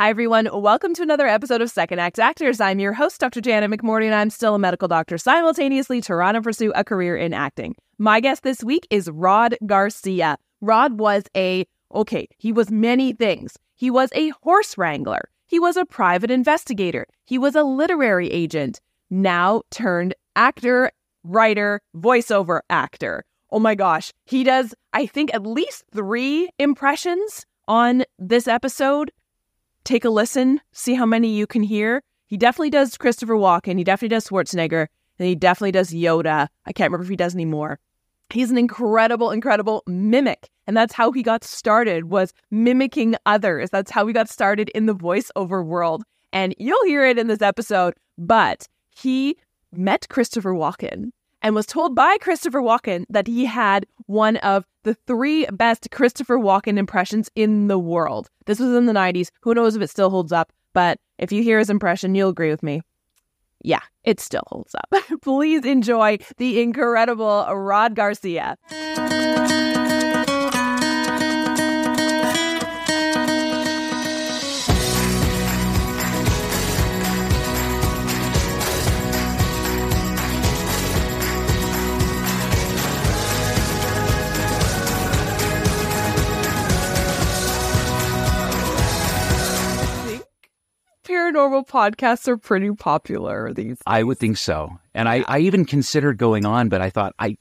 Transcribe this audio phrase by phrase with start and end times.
[0.00, 0.48] Hi, everyone.
[0.50, 2.58] Welcome to another episode of Second Act Actors.
[2.58, 3.42] I'm your host, Dr.
[3.42, 7.34] Janet McMorty, and I'm still a medical doctor, simultaneously trying to pursue a career in
[7.34, 7.74] acting.
[7.98, 10.38] My guest this week is Rod Garcia.
[10.62, 13.58] Rod was a, okay, he was many things.
[13.74, 15.28] He was a horse wrangler.
[15.46, 17.06] He was a private investigator.
[17.26, 18.80] He was a literary agent,
[19.10, 20.92] now turned actor,
[21.24, 23.26] writer, voiceover actor.
[23.50, 24.12] Oh my gosh.
[24.24, 29.12] He does, I think, at least three impressions on this episode
[29.84, 32.02] take a listen, see how many you can hear.
[32.26, 33.76] He definitely does Christopher Walken.
[33.76, 34.86] He definitely does Schwarzenegger.
[35.18, 36.48] And he definitely does Yoda.
[36.64, 37.78] I can't remember if he does any more.
[38.30, 40.48] He's an incredible, incredible mimic.
[40.66, 43.70] And that's how he got started was mimicking others.
[43.70, 46.04] That's how he got started in the voiceover world.
[46.32, 47.94] And you'll hear it in this episode.
[48.16, 49.36] But he
[49.72, 51.10] met Christopher Walken
[51.42, 56.38] and was told by Christopher Walken that he had one of the three best Christopher
[56.38, 58.28] Walken impressions in the world.
[58.46, 59.30] This was in the 90s.
[59.42, 60.52] Who knows if it still holds up?
[60.72, 62.82] But if you hear his impression, you'll agree with me.
[63.62, 64.88] Yeah, it still holds up.
[65.22, 68.56] Please enjoy the incredible Rod Garcia.
[91.10, 93.82] Paranormal podcasts are pretty popular these days.
[93.86, 94.78] I would think so.
[94.94, 97.36] And I, I even considered going on, but I thought I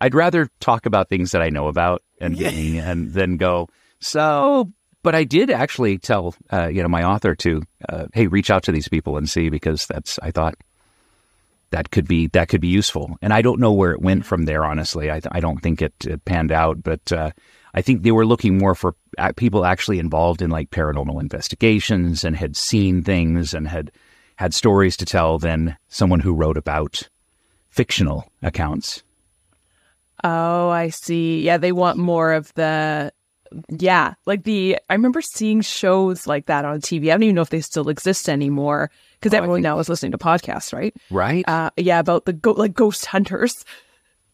[0.00, 3.68] I'd rather talk about things that I know about and and then go,
[4.00, 4.70] so
[5.02, 8.64] but I did actually tell uh, you know my author to uh, hey reach out
[8.64, 10.54] to these people and see because that's I thought
[11.70, 14.44] that could be that could be useful and I don't know where it went from
[14.44, 17.30] there honestly I, I don't think it, it panned out but uh,
[17.74, 18.94] I think they were looking more for
[19.36, 23.92] people actually involved in like paranormal investigations and had seen things and had
[24.36, 27.08] had stories to tell than someone who wrote about
[27.68, 29.02] fictional accounts.
[30.24, 31.42] Oh, I see.
[31.42, 33.12] Yeah, they want more of the
[33.68, 37.06] yeah, like the I remember seeing shows like that on TV.
[37.06, 39.64] I don't even know if they still exist anymore because oh, everyone think...
[39.64, 40.94] now is listening to podcasts, right?
[41.10, 41.46] Right.
[41.48, 43.64] Uh, yeah, about the go- like ghost hunters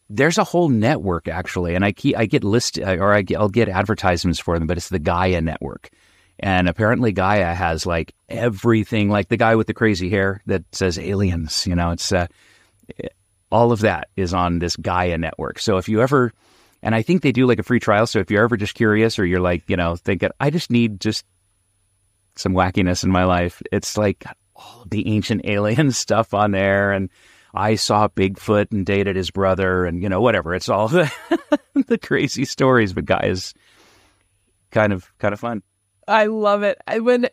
[0.08, 3.48] there's a whole network actually, and I keep, I get list or I get, I'll
[3.48, 5.90] get advertisements for them, but it's the Gaia network.
[6.38, 10.98] And apparently Gaia has like everything, like the guy with the crazy hair that says
[10.98, 12.26] aliens, you know, it's, uh,
[13.50, 15.58] all of that is on this Gaia network.
[15.58, 16.32] So if you ever,
[16.82, 18.06] and I think they do like a free trial.
[18.06, 21.00] So if you're ever just curious or you're like, you know, thinking, I just need
[21.00, 21.24] just
[22.36, 24.24] some wackiness in my life, it's like
[24.54, 27.08] all the ancient alien stuff on there and,
[27.56, 30.54] I saw Bigfoot and dated his brother, and you know whatever.
[30.54, 31.10] It's all the,
[31.74, 33.54] the crazy stories, but guys,
[34.70, 35.62] kind of kind of fun.
[36.06, 36.78] I love it.
[36.86, 37.28] I, when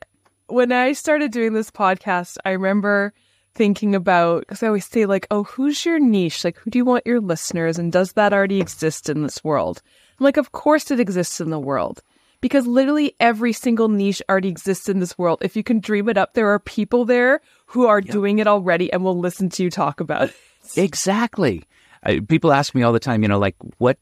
[0.47, 3.13] when I started doing this podcast, I remember
[3.53, 6.43] thinking about because I always say like, oh, who's your niche?
[6.43, 9.81] Like, who do you want your listeners, and does that already exist in this world?
[10.19, 12.01] I'm like, of course it exists in the world
[12.43, 15.39] because literally every single niche already exists in this world.
[15.41, 17.39] If you can dream it up, there are people there
[17.73, 18.11] who are yep.
[18.11, 20.35] doing it already and will listen to you talk about it.
[20.77, 21.63] Exactly.
[22.03, 23.97] I, people ask me all the time, you know, like what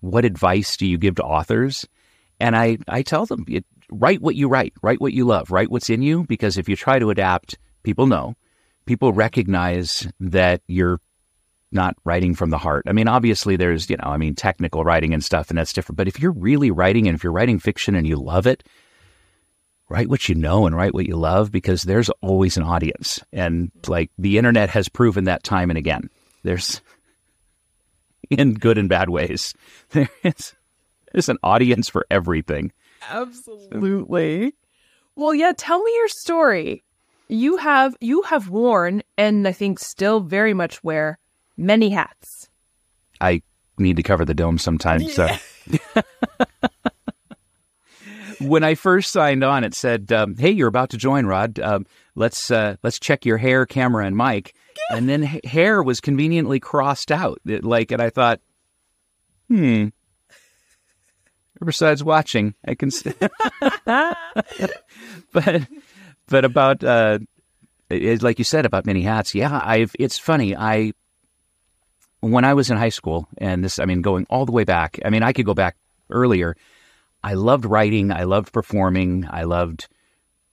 [0.00, 1.86] what advice do you give to authors?
[2.38, 5.70] And I I tell them, it, write what you write, write what you love, write
[5.70, 8.36] what's in you because if you try to adapt, people know.
[8.86, 11.00] People recognize that you're
[11.72, 12.84] not writing from the heart.
[12.86, 15.96] I mean, obviously there's, you know, I mean, technical writing and stuff, and that's different.
[15.96, 18.62] But if you're really writing and if you're writing fiction and you love it,
[19.92, 23.20] write what you know and write what you love because there's always an audience.
[23.30, 26.08] And like the internet has proven that time and again.
[26.42, 26.80] There's,
[28.30, 29.54] in good and bad ways,
[29.90, 30.54] there is
[31.12, 32.72] there's an audience for everything.
[33.10, 34.54] Absolutely.
[35.14, 36.82] Well, yeah, tell me your story.
[37.28, 41.18] You have you have worn and I think still very much wear
[41.58, 42.48] many hats.
[43.20, 43.42] I
[43.78, 45.06] need to cover the dome sometime.
[45.08, 45.28] So
[48.48, 51.58] when I first signed on, it said, um, "Hey, you're about to join, Rod.
[51.58, 54.54] Um, let's uh, let's check your hair, camera, and mic."
[54.90, 57.40] And then hair was conveniently crossed out.
[57.46, 58.40] It, like, and I thought,
[59.48, 59.88] hmm.
[61.64, 62.90] Besides watching, I can.
[65.32, 65.68] but
[66.28, 67.20] but about uh,
[67.90, 69.34] like you said about many hats.
[69.34, 69.94] Yeah, I've.
[69.98, 70.56] It's funny.
[70.56, 70.92] I
[72.20, 74.98] when I was in high school, and this, I mean, going all the way back,
[75.04, 75.76] I mean, I could go back
[76.08, 76.56] earlier.
[77.24, 78.12] I loved writing.
[78.12, 79.26] I loved performing.
[79.30, 79.88] I loved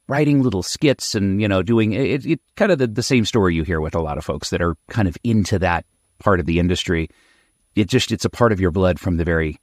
[0.07, 3.55] writing little skits and, you know, doing it, it kind of the, the same story
[3.55, 5.85] you hear with a lot of folks that are kind of into that
[6.19, 7.09] part of the industry.
[7.75, 9.59] It just, it's a part of your blood from the very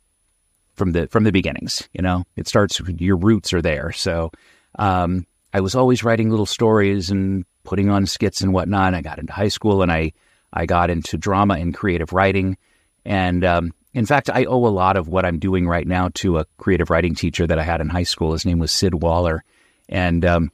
[0.77, 1.89] from the from the beginnings.
[1.93, 3.93] You know, it starts your roots are there.
[3.93, 4.31] So
[4.79, 8.95] um, I was always writing little stories and putting on skits and whatnot.
[8.95, 10.13] I got into high school and I
[10.53, 12.57] I got into drama and creative writing.
[13.05, 16.37] And um, in fact, I owe a lot of what I'm doing right now to
[16.37, 18.33] a creative writing teacher that I had in high school.
[18.33, 19.43] His name was Sid Waller,
[19.89, 20.53] and um,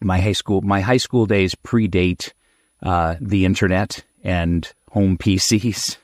[0.00, 2.30] my high school my high school days predate
[2.80, 5.96] uh, the internet and home PCs.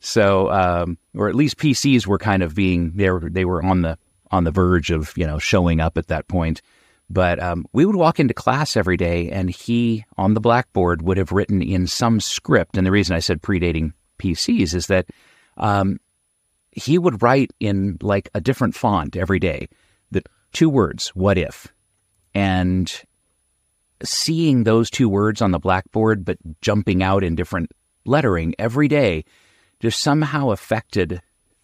[0.00, 3.82] So, um, or at least PCs were kind of being they were they were on
[3.82, 3.98] the
[4.30, 6.62] on the verge of you know showing up at that point.
[7.10, 11.18] But um, we would walk into class every day, and he on the blackboard would
[11.18, 12.78] have written in some script.
[12.78, 15.04] And the reason I said predating PCs is that
[15.58, 16.00] um,
[16.70, 19.68] he would write in like a different font every day.
[20.10, 20.22] The
[20.52, 21.68] two words, "what if,"
[22.34, 22.90] and
[24.02, 27.70] seeing those two words on the blackboard, but jumping out in different
[28.04, 29.24] lettering every day,
[29.80, 31.20] just somehow affected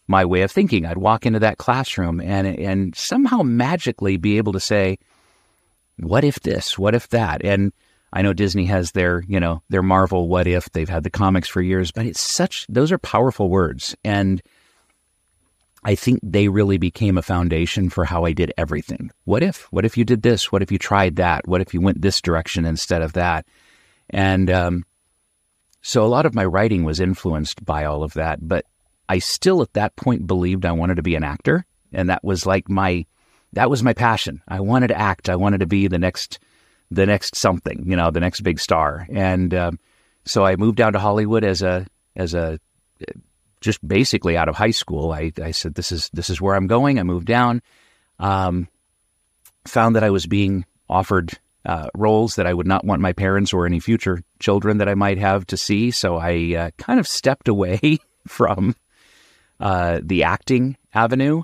[0.07, 0.85] my way of thinking.
[0.85, 4.99] I'd walk into that classroom and and somehow magically be able to say
[5.97, 6.79] what if this?
[6.79, 7.45] What if that?
[7.45, 7.73] And
[8.15, 10.71] I know Disney has their, you know, their Marvel what if.
[10.71, 14.41] They've had the comics for years, but it's such those are powerful words and
[15.85, 19.11] I think they really became a foundation for how I did everything.
[19.25, 19.71] What if?
[19.71, 20.51] What if you did this?
[20.51, 21.47] What if you tried that?
[21.47, 23.45] What if you went this direction instead of that?
[24.09, 24.85] And um,
[25.83, 28.65] so a lot of my writing was influenced by all of that, but
[29.11, 32.47] I still at that point believed I wanted to be an actor, and that was
[32.47, 33.05] like my
[33.53, 34.43] that was my passion.
[34.49, 35.29] I wanted to act.
[35.29, 36.39] I wanted to be the next,
[36.95, 39.07] the next something, you know, the next big star.
[39.11, 39.79] And um,
[40.25, 41.87] so I moved down to Hollywood as a,
[42.17, 42.59] as a,
[43.61, 45.13] just basically out of high school.
[45.13, 46.99] I, I said, this is, this is where I'm going.
[46.99, 47.63] I moved down,
[48.19, 48.69] um,
[49.67, 51.33] found that I was being offered
[51.67, 54.95] uh, roles that I would not want my parents or any future children that I
[54.95, 55.91] might have to see.
[55.91, 57.99] So I uh, kind of stepped away
[58.29, 58.77] from
[59.59, 61.43] uh, the acting avenue.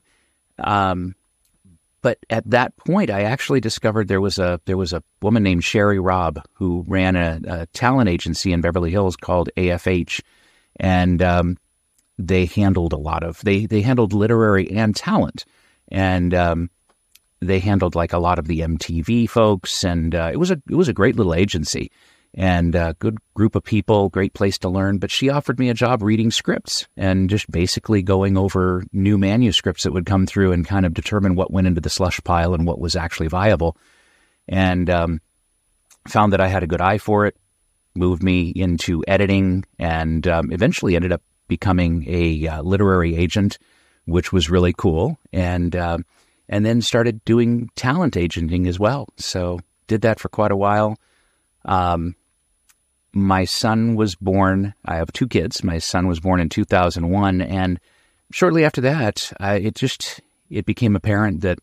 [0.58, 1.14] Um,
[2.02, 5.64] but at that point, I actually discovered there was a there was a woman named
[5.64, 10.20] Sherry Robb who ran a, a talent agency in Beverly Hills called AFH,
[10.76, 11.58] and um,
[12.18, 15.44] they handled a lot of they they handled literary and talent,
[15.88, 16.70] and um,
[17.40, 20.76] they handled like a lot of the MTV folks, and uh, it was a it
[20.76, 21.90] was a great little agency
[22.34, 24.98] and a good group of people, great place to learn.
[24.98, 29.82] But she offered me a job reading scripts and just basically going over new manuscripts
[29.82, 32.66] that would come through and kind of determine what went into the slush pile and
[32.66, 33.76] what was actually viable.
[34.48, 35.20] And um,
[36.08, 37.36] found that I had a good eye for it,
[37.94, 43.58] moved me into editing, and um, eventually ended up becoming a uh, literary agent,
[44.04, 45.18] which was really cool.
[45.32, 45.98] And uh,
[46.48, 49.08] and then started doing talent agenting as well.
[49.16, 50.98] So did that for quite a while.
[51.64, 52.16] Um,
[53.12, 54.74] my son was born.
[54.84, 55.64] I have two kids.
[55.64, 57.80] My son was born in 2001, and
[58.30, 61.58] shortly after that, I, it just it became apparent that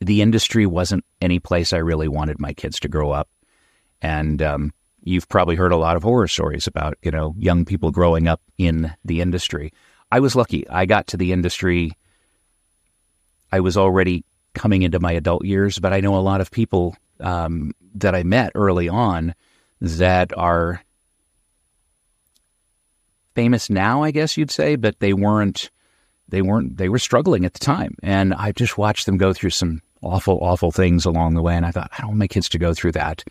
[0.00, 3.28] the industry wasn't any place I really wanted my kids to grow up.
[4.00, 4.72] And um,
[5.02, 8.40] you've probably heard a lot of horror stories about you know young people growing up
[8.56, 9.72] in the industry.
[10.10, 10.68] I was lucky.
[10.68, 11.92] I got to the industry.
[13.52, 14.24] I was already
[14.54, 18.22] coming into my adult years, but I know a lot of people um, that I
[18.22, 19.34] met early on
[19.80, 20.82] that are
[23.34, 25.70] famous now, I guess you'd say, but they weren't
[26.28, 27.96] they weren't they were struggling at the time.
[28.02, 31.56] And I just watched them go through some awful, awful things along the way.
[31.56, 33.24] And I thought, I don't want my kids to go through that.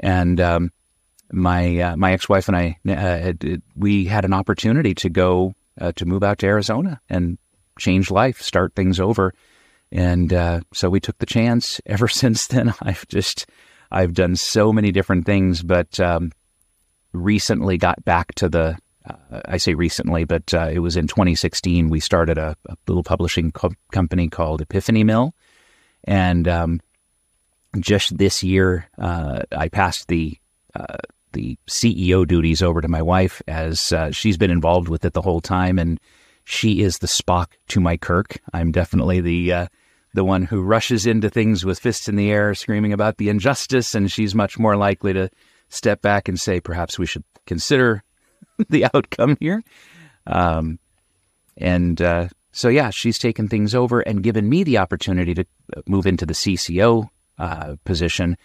[0.00, 0.72] And um,
[1.32, 3.32] my uh, my ex wife and I uh,
[3.74, 7.38] we had an opportunity to go uh, to move out to Arizona and
[7.78, 9.34] change life, start things over.
[9.92, 11.80] And uh, so we took the chance.
[11.86, 13.46] Ever since then, I've just
[13.90, 16.32] I've done so many different things, but um,
[17.12, 18.78] recently got back to the.
[19.08, 21.90] Uh, I say recently, but uh, it was in 2016.
[21.90, 25.32] We started a, a little publishing co- company called Epiphany Mill,
[26.04, 26.80] and um,
[27.78, 30.36] just this year, uh, I passed the
[30.74, 30.96] uh,
[31.32, 35.22] the CEO duties over to my wife, as uh, she's been involved with it the
[35.22, 36.00] whole time, and
[36.44, 38.38] she is the Spock to my Kirk.
[38.52, 39.66] I'm definitely the uh,
[40.16, 43.94] the one who rushes into things with fists in the air, screaming about the injustice,
[43.94, 45.30] and she's much more likely to
[45.68, 48.02] step back and say, perhaps we should consider
[48.68, 49.62] the outcome here.
[50.26, 50.78] Um,
[51.56, 55.44] and uh, so, yeah, she's taken things over and given me the opportunity to
[55.86, 57.08] move into the CCO
[57.38, 58.36] uh, position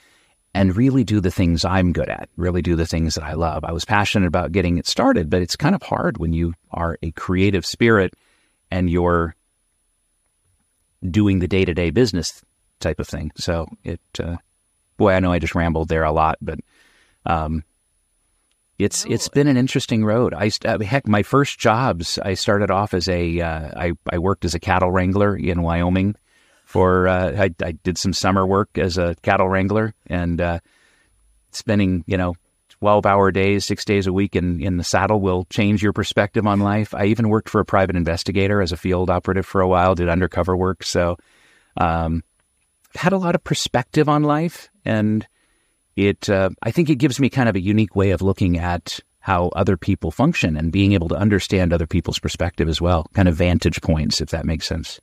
[0.53, 3.63] and really do the things I'm good at, really do the things that I love.
[3.63, 6.97] I was passionate about getting it started, but it's kind of hard when you are
[7.01, 8.13] a creative spirit
[8.69, 9.35] and you're
[11.09, 12.41] doing the day to day business
[12.79, 13.31] type of thing.
[13.35, 14.37] So it, uh,
[14.97, 16.59] boy, I know I just rambled there a lot, but
[17.25, 17.63] um,
[18.77, 20.33] it's it's been an interesting road.
[20.33, 24.45] I uh, heck, my first jobs, I started off as a uh, I I worked
[24.45, 26.15] as a cattle wrangler in Wyoming.
[26.65, 30.59] For uh, I, I did some summer work as a cattle wrangler and uh,
[31.51, 32.35] spending you know
[32.81, 36.47] 12 hour days, six days a week in, in the saddle will change your perspective
[36.47, 36.95] on life.
[36.95, 40.09] I even worked for a private investigator as a field operative for a while, did
[40.09, 40.83] undercover work.
[40.83, 41.17] So,
[41.77, 42.23] um,
[42.95, 44.67] had a lot of perspective on life.
[44.83, 45.27] And
[45.95, 48.99] it, uh, I think it gives me kind of a unique way of looking at
[49.19, 53.27] how other people function and being able to understand other people's perspective as well, kind
[53.27, 54.99] of vantage points, if that makes sense.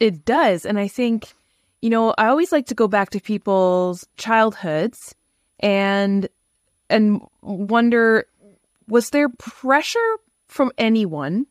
[0.00, 0.66] It does.
[0.66, 1.32] And I think,
[1.80, 5.14] you know, I always like to go back to people's childhoods
[5.62, 6.28] and
[6.90, 8.26] and wonder
[8.88, 10.16] was there pressure
[10.48, 11.46] from anyone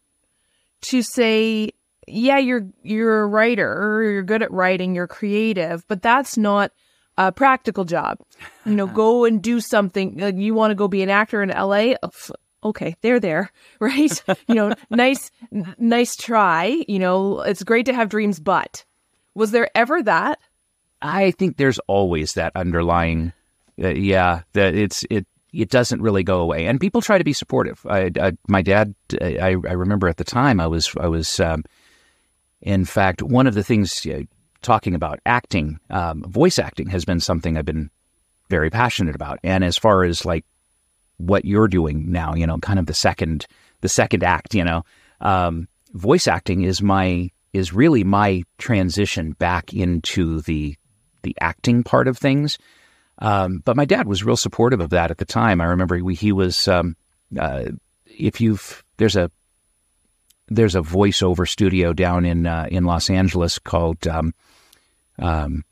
[0.81, 1.71] to say
[2.07, 6.71] yeah you're you're a writer or you're good at writing you're creative but that's not
[7.17, 8.19] a practical job?
[8.65, 11.49] You know go and do something like you want to go be an actor in
[11.49, 12.11] LA oh,
[12.63, 14.23] okay they're there right?
[14.47, 15.31] You know nice
[15.77, 18.85] nice try you know it's great to have dreams but
[19.33, 20.39] was there ever that?
[21.01, 23.33] I think there's always that underlying
[23.81, 27.33] uh, yeah, that it's it it doesn't really go away, and people try to be
[27.33, 27.85] supportive.
[27.89, 31.63] I, I my dad, I, I remember at the time I was I was, um,
[32.61, 34.21] in fact, one of the things uh,
[34.61, 37.89] talking about acting, um, voice acting has been something I've been
[38.49, 40.45] very passionate about, and as far as like
[41.17, 43.45] what you're doing now, you know, kind of the second
[43.81, 44.83] the second act, you know,
[45.19, 50.75] um, voice acting is my is really my transition back into the
[51.23, 52.57] the acting part of things.
[53.21, 55.61] Um, but my dad was real supportive of that at the time.
[55.61, 56.97] I remember he, he was, um,
[57.39, 57.65] uh,
[58.05, 59.31] if you've, there's a,
[60.47, 64.33] there's a voiceover studio down in, uh, in Los Angeles called, um,
[65.19, 65.63] um,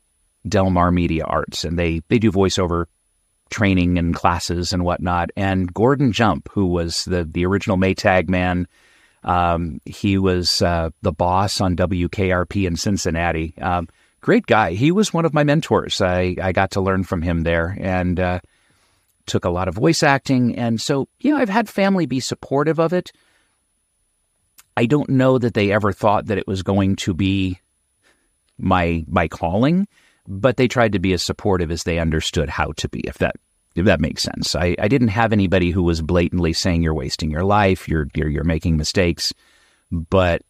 [0.48, 2.86] Del Mar Media Arts, and they, they do voiceover
[3.50, 5.30] training and classes and whatnot.
[5.36, 8.68] And Gordon Jump, who was the, the original Maytag man,
[9.24, 13.54] um, he was uh, the boss on WKRP in Cincinnati.
[13.60, 13.88] Um,
[14.20, 14.72] great guy.
[14.72, 16.00] He was one of my mentors.
[16.00, 18.40] I, I got to learn from him there and uh,
[19.26, 20.56] took a lot of voice acting.
[20.56, 23.12] And so, you know, I've had family be supportive of it.
[24.76, 27.58] I don't know that they ever thought that it was going to be
[28.58, 29.88] my my calling,
[30.26, 33.36] but they tried to be as supportive as they understood how to be, if that
[33.74, 34.54] if that makes sense.
[34.54, 38.28] I, I didn't have anybody who was blatantly saying you're wasting your life, you're you're,
[38.28, 39.32] you're making mistakes,
[39.90, 40.42] but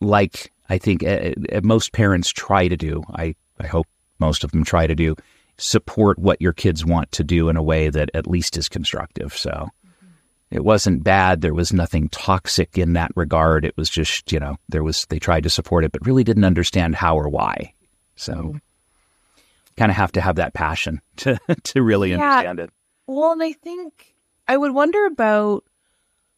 [0.00, 1.32] like I think uh,
[1.62, 3.02] most parents try to do.
[3.14, 3.86] I, I hope
[4.18, 5.16] most of them try to do
[5.58, 9.36] support what your kids want to do in a way that at least is constructive.
[9.36, 10.06] So mm-hmm.
[10.50, 11.40] it wasn't bad.
[11.40, 13.64] There was nothing toxic in that regard.
[13.64, 16.44] It was just, you know, there was, they tried to support it, but really didn't
[16.44, 17.72] understand how or why.
[18.14, 18.56] So mm-hmm.
[19.76, 22.20] kind of have to have that passion to, to really yeah.
[22.20, 22.70] understand it.
[23.06, 24.14] Well, and I think
[24.46, 25.64] I would wonder about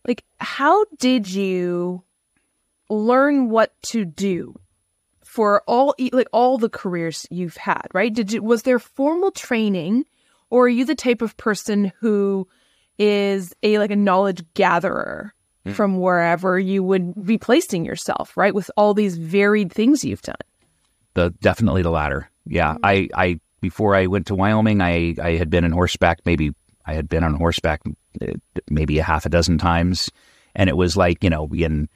[0.07, 2.05] like, how did you
[2.91, 4.55] learn what to do
[5.25, 8.13] for all like all the careers you've had, right?
[8.13, 10.05] Did you was there formal training
[10.51, 12.49] or are you the type of person who
[12.99, 15.33] is a like a knowledge gatherer
[15.65, 15.73] mm.
[15.73, 18.55] from wherever you would be placing yourself, right?
[18.55, 20.35] With all these varied things you've done.
[21.15, 22.29] The definitely the latter.
[22.45, 22.75] Yeah.
[22.75, 22.87] Mm-hmm.
[22.87, 26.53] I I before I went to Wyoming, I I had been on horseback maybe
[26.85, 27.83] I had been on horseback
[28.21, 28.33] uh,
[28.69, 30.11] maybe a half a dozen times
[30.57, 31.89] and it was like, you know, in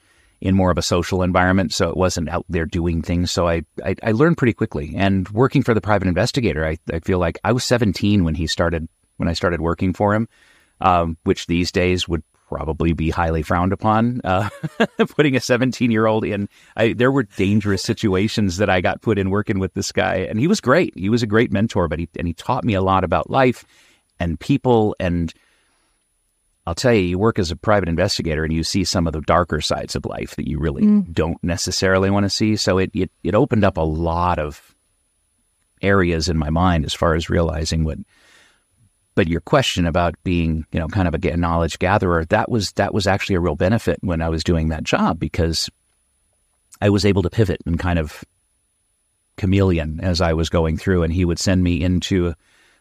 [0.44, 3.30] in more of a social environment, so it wasn't out there doing things.
[3.30, 4.92] So I, I, I learned pretty quickly.
[4.94, 8.46] And working for the private investigator, I, I feel like I was 17 when he
[8.46, 8.86] started
[9.16, 10.28] when I started working for him,
[10.82, 14.20] um, which these days would probably be highly frowned upon.
[14.22, 14.50] Uh,
[15.16, 19.18] putting a 17 year old in, I, there were dangerous situations that I got put
[19.18, 20.92] in working with this guy, and he was great.
[20.94, 23.64] He was a great mentor, but he and he taught me a lot about life
[24.20, 25.32] and people and
[26.66, 29.21] I'll tell you, you work as a private investigator and you see some of the
[29.21, 31.12] darker sides of life that you really mm.
[31.12, 32.56] don't necessarily want to see.
[32.56, 34.75] So it, it, it opened up a lot of
[35.83, 37.99] areas in my mind as far as realizing what.
[39.16, 42.92] But your question about being, you know, kind of a knowledge gatherer, that was that
[42.92, 45.71] was actually a real benefit when I was doing that job because
[46.80, 48.25] I was able to pivot and kind of
[49.37, 52.35] chameleon as I was going through, and he would send me into,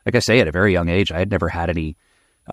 [0.07, 1.97] like I say, at a very young age, I had never had any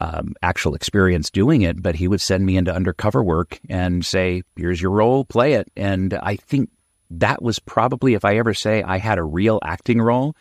[0.00, 4.42] um, actual experience doing it, but he would send me into undercover work and say,
[4.56, 6.70] "Here's your role, play it." And I think
[7.10, 10.36] that was probably, if I ever say I had a real acting role,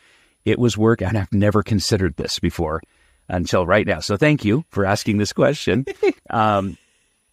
[0.45, 2.81] it was work, and I've never considered this before
[3.27, 3.99] until right now.
[3.99, 5.85] So thank you for asking this question.
[6.29, 6.77] um,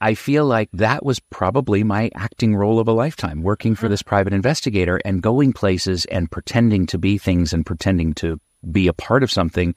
[0.01, 4.03] I feel like that was probably my acting role of a lifetime, working for this
[4.03, 8.39] private investigator and going places and pretending to be things and pretending to
[8.71, 9.75] be a part of something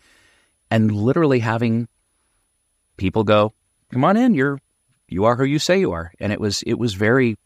[0.70, 1.88] and literally having
[3.00, 3.54] people go,
[3.92, 4.60] "Come on in, you're
[5.08, 7.38] you are who you say you are," and it was it was very,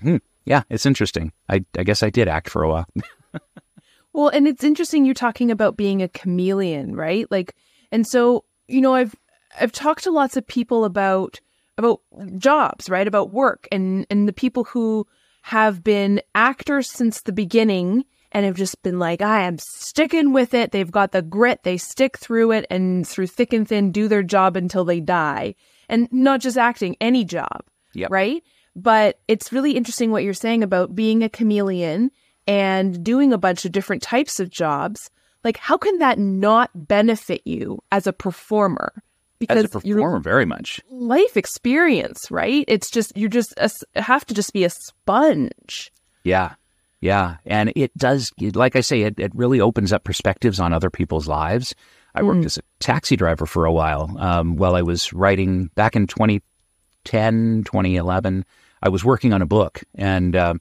[0.00, 1.32] hmm, yeah, it's interesting.
[1.48, 2.86] I I guess I did act for a while.
[4.12, 7.30] well, and it's interesting you're talking about being a chameleon, right?
[7.30, 7.54] Like,
[7.92, 9.14] and so you know, I've
[9.60, 11.40] I've talked to lots of people about
[11.78, 12.00] about
[12.38, 13.06] jobs, right?
[13.06, 15.06] About work and and the people who
[15.42, 20.54] have been actors since the beginning and have just been like, I am sticking with
[20.54, 20.72] it.
[20.72, 21.62] They've got the grit.
[21.62, 25.54] They stick through it and through thick and thin do their job until they die.
[25.88, 27.62] And not just acting, any job.
[27.94, 28.10] Yep.
[28.10, 28.42] Right.
[28.74, 32.10] But it's really interesting what you're saying about being a chameleon
[32.46, 35.10] and doing a bunch of different types of jobs.
[35.44, 39.02] Like, how can that not benefit you as a performer?
[39.38, 42.64] Because as a performer, very much life experience, right?
[42.68, 43.52] It's just you just
[43.96, 45.92] have to just be a sponge.
[46.22, 46.54] Yeah,
[47.02, 48.32] yeah, and it does.
[48.40, 51.74] Like I say, it, it really opens up perspectives on other people's lives.
[52.14, 52.46] I worked mm.
[52.46, 57.64] as a taxi driver for a while um, while I was writing back in 2010,
[57.64, 58.44] 2011.
[58.80, 60.60] I was working on a book, and um,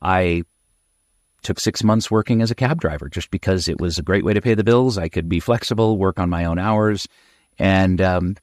[0.00, 0.44] I
[1.42, 4.32] took six months working as a cab driver just because it was a great way
[4.32, 4.96] to pay the bills.
[4.96, 7.06] I could be flexible, work on my own hours,
[7.58, 8.36] and um,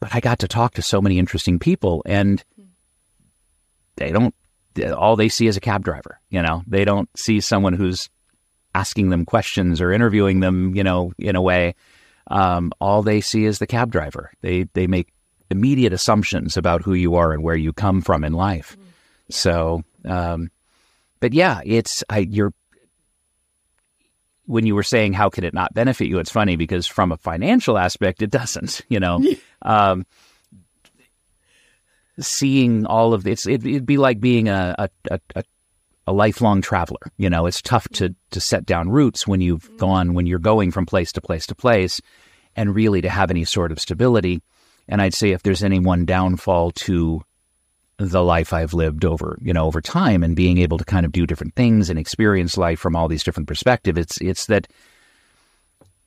[0.00, 2.42] but I got to talk to so many interesting people, and
[3.96, 4.34] they don't
[4.96, 6.20] all they see is a cab driver.
[6.30, 8.08] You know, they don't see someone who's
[8.74, 10.74] asking them questions or interviewing them.
[10.74, 11.74] You know, in a way,
[12.28, 14.32] um, all they see is the cab driver.
[14.40, 15.12] They they make
[15.50, 18.76] immediate assumptions about who you are and where you come from in life.
[19.30, 20.50] So, um,
[21.20, 22.52] but yeah, it's I you're
[24.46, 27.16] when you were saying how could it not benefit you, it's funny because from a
[27.16, 28.82] financial aspect, it doesn't.
[28.94, 29.24] You know,
[29.62, 30.06] um,
[32.20, 33.46] seeing all of this.
[33.46, 35.44] It, would be like being a, a, a,
[36.06, 37.00] a, lifelong traveler.
[37.16, 39.76] You know, it's tough to, to set down roots when you've mm-hmm.
[39.78, 42.00] gone, when you're going from place to place to place
[42.56, 44.42] and really to have any sort of stability.
[44.88, 47.22] And I'd say if there's any one downfall to
[47.96, 51.12] the life I've lived over, you know, over time and being able to kind of
[51.12, 54.68] do different things and experience life from all these different perspectives, it's, it's that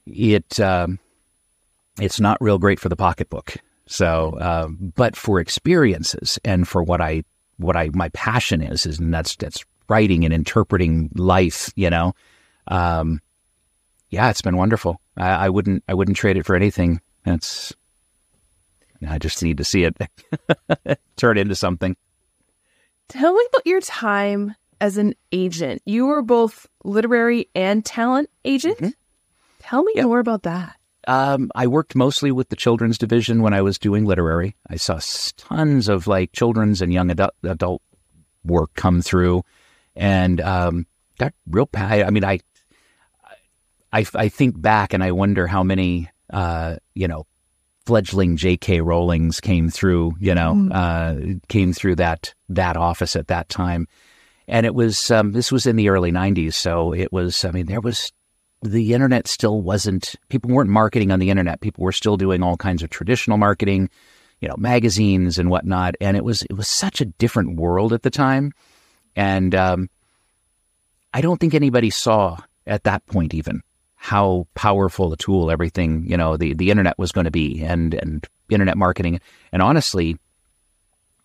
[0.06, 1.00] it, um,
[2.00, 3.58] it's not real great for the pocketbook.
[3.88, 7.24] So, uh, but for experiences and for what I,
[7.58, 12.14] what I, my passion is, is, and that's, that's writing and interpreting life, you know,
[12.68, 13.22] um,
[14.10, 15.00] yeah, it's been wonderful.
[15.16, 17.02] I, I wouldn't, I wouldn't trade it for anything.
[17.24, 17.74] That's,
[19.08, 19.96] I just need to see it
[21.18, 21.96] turn into something.
[23.10, 25.82] Tell me about your time as an agent.
[25.86, 28.78] You were both literary and talent agent.
[28.78, 28.90] Mm-hmm.
[29.60, 30.06] Tell me yep.
[30.06, 30.77] more about that.
[31.08, 34.58] Um, I worked mostly with the children's division when I was doing literary.
[34.70, 35.00] I saw
[35.38, 37.82] tons of like children's and young adult, adult
[38.44, 39.44] work come through,
[39.96, 40.86] and um,
[41.18, 41.70] got real.
[41.74, 42.40] I mean, I,
[43.94, 47.26] I, I think back and I wonder how many, uh, you know,
[47.86, 48.82] fledgling J.K.
[48.82, 50.16] Rowling's came through.
[50.20, 50.72] You know, mm.
[50.74, 53.88] uh, came through that that office at that time,
[54.46, 57.46] and it was um, this was in the early '90s, so it was.
[57.46, 58.12] I mean, there was
[58.64, 61.62] the internet still wasn't, people weren't marketing on the internet.
[61.62, 63.90] People were still doing all kinds of traditional marketing,
[64.42, 65.96] you know, magazines and whatnot.
[66.02, 68.54] And it was, it was such a different world at the time.
[69.16, 69.90] And, um,
[71.14, 73.64] I don't think anybody saw at that point even
[73.96, 77.94] how powerful a tool everything, you know, the, the internet was going to be and,
[77.94, 79.20] and internet marketing.
[79.52, 80.18] And honestly,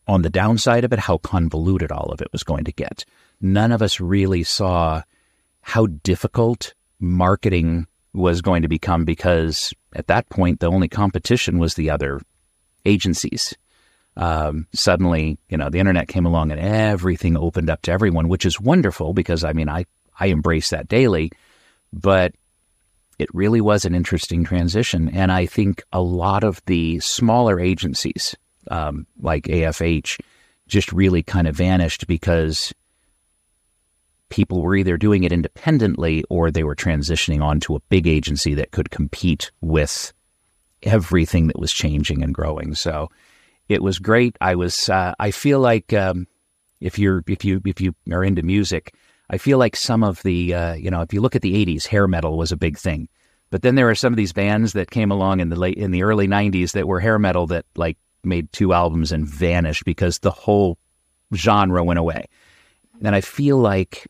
[0.08, 3.04] on the downside of it, how convoluted all of it was going to get.
[3.40, 5.02] None of us really saw
[5.60, 11.74] how difficult marketing was going to become because at that point the only competition was
[11.74, 12.20] the other
[12.84, 13.54] agencies.
[14.16, 18.44] Um, suddenly, you know, the internet came along and everything opened up to everyone, which
[18.44, 19.86] is wonderful because I mean, I,
[20.20, 21.32] I embrace that daily,
[21.92, 22.34] but
[23.18, 25.08] it really was an interesting transition.
[25.08, 28.36] And I think a lot of the smaller agencies,
[28.70, 30.20] um, like AFH,
[30.66, 32.72] just really kind of vanished because
[34.32, 38.70] people were either doing it independently or they were transitioning onto a big agency that
[38.70, 40.10] could compete with
[40.82, 42.74] everything that was changing and growing.
[42.74, 43.10] So
[43.68, 44.38] it was great.
[44.40, 46.26] I was, uh, I feel like, um,
[46.80, 48.94] if you're, if you, if you are into music,
[49.28, 51.86] I feel like some of the, uh, you know, if you look at the 80s,
[51.86, 53.10] hair metal was a big thing.
[53.50, 55.90] But then there are some of these bands that came along in the late, in
[55.90, 60.20] the early 90s that were hair metal that like made two albums and vanished because
[60.20, 60.78] the whole
[61.34, 62.24] genre went away.
[63.04, 64.06] And I feel like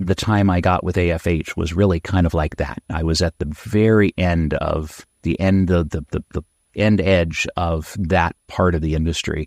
[0.00, 2.82] the time I got with AFH was really kind of like that.
[2.90, 7.46] I was at the very end of the end of the, the, the end edge
[7.56, 9.46] of that part of the industry.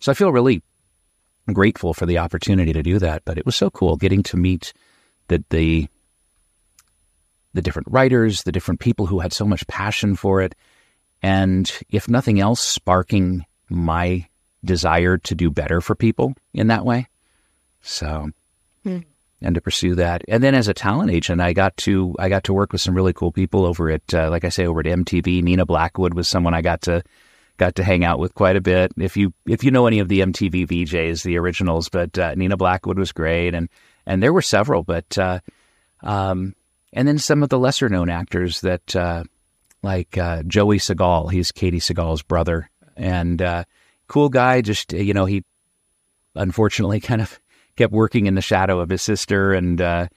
[0.00, 0.62] So I feel really
[1.52, 3.22] grateful for the opportunity to do that.
[3.24, 4.72] But it was so cool getting to meet
[5.28, 5.88] the the
[7.54, 10.54] the different writers, the different people who had so much passion for it,
[11.22, 14.26] and if nothing else, sparking my
[14.62, 17.08] desire to do better for people in that way.
[17.82, 18.30] So,
[18.82, 18.98] hmm.
[19.42, 22.44] And to pursue that, and then as a talent agent, I got to I got
[22.44, 24.86] to work with some really cool people over at, uh, like I say, over at
[24.86, 25.42] MTV.
[25.42, 27.02] Nina Blackwood was someone I got to
[27.56, 28.92] got to hang out with quite a bit.
[28.96, 32.56] If you if you know any of the MTV VJs, the originals, but uh, Nina
[32.56, 33.68] Blackwood was great, and
[34.06, 35.40] and there were several, but uh,
[36.02, 36.54] um,
[36.92, 39.24] and then some of the lesser known actors that uh,
[39.82, 43.64] like uh, Joey Sagal, he's Katey Sagal's brother, and uh,
[44.08, 44.60] cool guy.
[44.60, 45.44] Just you know, he
[46.34, 47.38] unfortunately kind of
[47.76, 50.08] kept working in the shadow of his sister, and uh,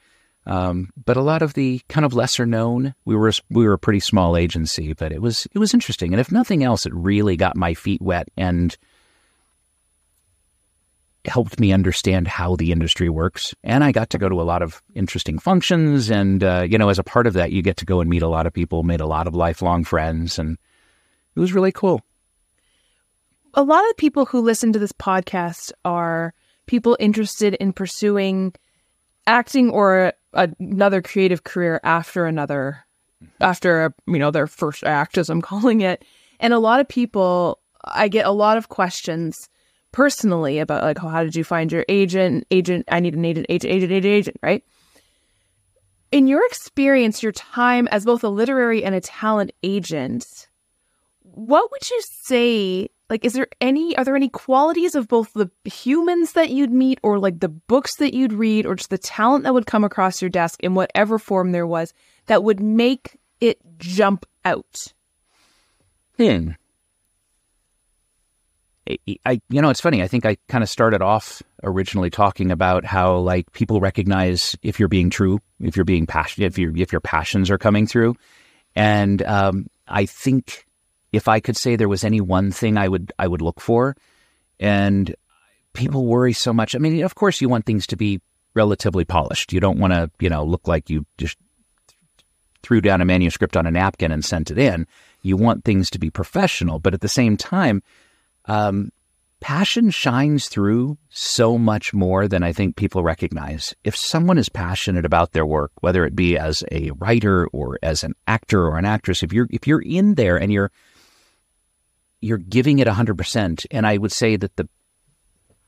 [0.45, 3.80] um, but a lot of the kind of lesser known, we were we were a
[3.80, 7.38] pretty small agency, but it was it was interesting, and if nothing else, it really
[7.38, 8.76] got my feet wet and
[11.26, 13.54] helped me understand how the industry works.
[13.63, 16.89] And I got to go to a lot of interesting functions, and uh, you know,
[16.89, 18.84] as a part of that, you get to go and meet a lot of people,
[18.84, 20.58] made a lot of lifelong friends, and
[21.36, 22.02] it was really cool.
[23.54, 26.34] A lot of people who listen to this podcast are
[26.70, 28.54] people interested in pursuing
[29.26, 32.86] acting or another creative career after another
[33.42, 36.06] after you know their first act as i'm calling it.
[36.40, 39.50] And a lot of people i get a lot of questions
[39.92, 42.46] personally about like oh, how did you find your agent?
[42.52, 44.64] Agent i need an agent agent agent agent agent right?
[46.12, 50.48] In your experience your time as both a literary and a talent agent
[51.24, 55.50] what would you say like is there any are there any qualities of both the
[55.63, 59.43] humans that you'd meet or like the books that you'd read or just the talent
[59.43, 61.93] that would come across your desk in whatever form there was
[62.28, 64.93] that would make it jump out?
[66.17, 66.52] Hmm
[69.26, 70.02] I, you know, it's funny.
[70.02, 74.80] I think I kind of started off originally talking about how like people recognize if
[74.80, 78.15] you're being true, if you're being passionate, if your if your passions are coming through,
[78.76, 80.65] and um, I think
[81.12, 83.95] if I could say there was any one thing I would I would look for,
[84.60, 85.15] and
[85.74, 86.76] people worry so much.
[86.76, 88.22] I mean, of course, you want things to be
[88.54, 89.54] relatively polished.
[89.54, 91.38] You don't want to, you know, look like you just
[92.62, 94.86] threw down a manuscript on a napkin and sent it in.
[95.22, 97.82] You want things to be professional, but at the same time,
[98.45, 98.91] um,
[99.39, 103.74] passion shines through so much more than I think people recognize.
[103.84, 108.04] If someone is passionate about their work, whether it be as a writer or as
[108.04, 110.72] an actor or an actress, if you're if you're in there and you're
[112.22, 113.66] you're giving it 100%.
[113.72, 114.68] And I would say that the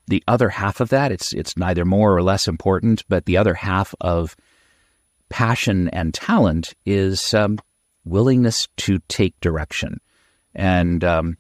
[0.08, 3.54] the other half of that, it's it's neither more or less important, but the other
[3.54, 4.36] half of
[5.30, 7.58] passion and talent is um,
[8.04, 10.02] willingness to take direction.
[10.54, 11.38] And um,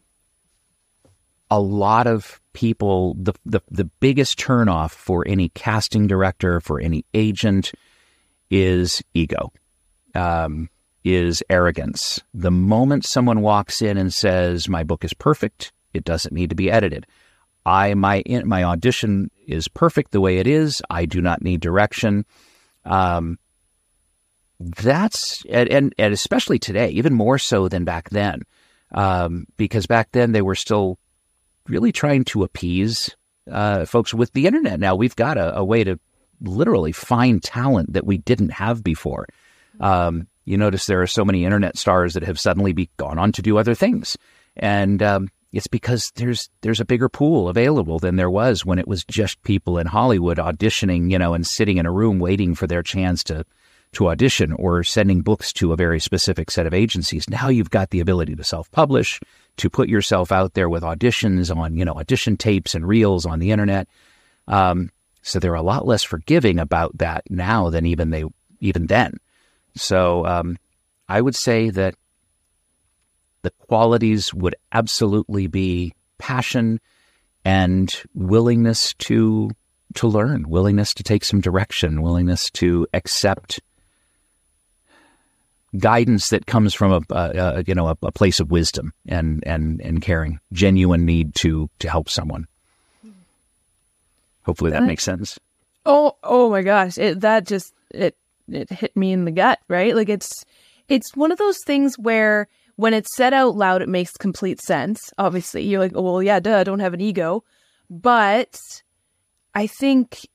[1.50, 7.06] a lot of people, the, the, the biggest turnoff for any casting director, for any
[7.13, 7.74] agent,
[8.50, 9.52] is ego.
[10.15, 10.69] Um,
[11.03, 12.21] is arrogance.
[12.33, 15.71] The moment someone walks in and says, "My book is perfect.
[15.93, 17.05] It doesn't need to be edited."
[17.65, 20.81] I my my audition is perfect the way it is.
[20.89, 22.25] I do not need direction.
[22.85, 23.37] Um,
[24.59, 28.43] that's and, and, and especially today, even more so than back then,
[28.91, 30.97] um, because back then they were still
[31.67, 33.15] really trying to appease
[33.49, 34.79] uh, folks with the internet.
[34.79, 35.99] Now we've got a, a, way to
[36.41, 39.27] literally find talent that we didn't have before.
[39.79, 43.32] Um, you notice there are so many internet stars that have suddenly be, gone on
[43.34, 44.17] to do other things,
[44.56, 48.88] and um, it's because there's there's a bigger pool available than there was when it
[48.88, 52.67] was just people in Hollywood auditioning, you know, and sitting in a room waiting for
[52.67, 53.45] their chance to
[53.93, 57.30] to audition or sending books to a very specific set of agencies.
[57.30, 59.19] Now you've got the ability to self-publish,
[59.58, 63.39] to put yourself out there with auditions on, you know, audition tapes and reels on
[63.39, 63.89] the internet.
[64.47, 68.23] Um, so they're a lot less forgiving about that now than even they
[68.60, 69.17] even then.
[69.75, 70.57] So um,
[71.07, 71.95] I would say that
[73.41, 76.79] the qualities would absolutely be passion
[77.43, 79.51] and willingness to
[79.95, 83.60] to learn, willingness to take some direction, willingness to accept
[85.77, 89.43] guidance that comes from a, a, a you know a, a, place of wisdom and
[89.45, 92.47] and and caring, genuine need to to help someone.
[94.43, 95.39] Hopefully that, makes sense.
[95.86, 96.97] Oh, oh my gosh!
[96.97, 98.15] It, that just it
[98.53, 99.95] it hit me in the gut, right?
[99.95, 100.45] Like it's
[100.87, 105.13] it's one of those things where when it's said out loud, it makes complete sense.
[105.17, 107.43] Obviously, you're like, oh, well, yeah, duh, don't have an ego.
[107.89, 108.59] But
[109.53, 110.27] I think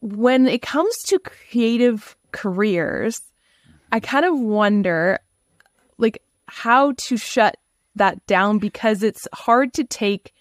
[0.00, 3.20] when it comes to creative careers,
[3.92, 5.20] I kind of wonder,
[5.98, 7.56] like, how to shut
[7.94, 10.34] that down because it's hard to take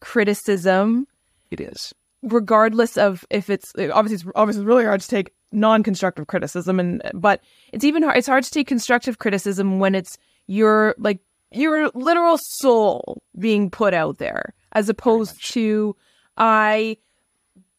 [0.00, 1.06] criticism.
[1.50, 1.94] It is.
[2.22, 7.40] Regardless of if it's obviously it's obviously really hard to take non-constructive criticism and but
[7.72, 12.36] it's even hard it's hard to take constructive criticism when it's your like your literal
[12.38, 15.96] soul being put out there as opposed to
[16.36, 16.98] I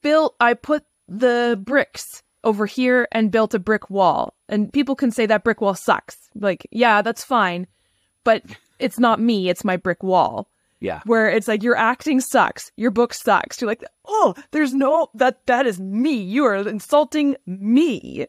[0.02, 4.34] built I put the bricks over here and built a brick wall.
[4.48, 6.18] And people can say that brick wall sucks.
[6.34, 7.68] Like yeah that's fine
[8.24, 8.44] but
[8.80, 10.48] it's not me it's my brick wall
[10.82, 11.02] Yeah.
[11.06, 13.60] where it's like your acting sucks, your book sucks.
[13.60, 16.14] You're like, oh, there's no that that is me.
[16.14, 18.28] You are insulting me.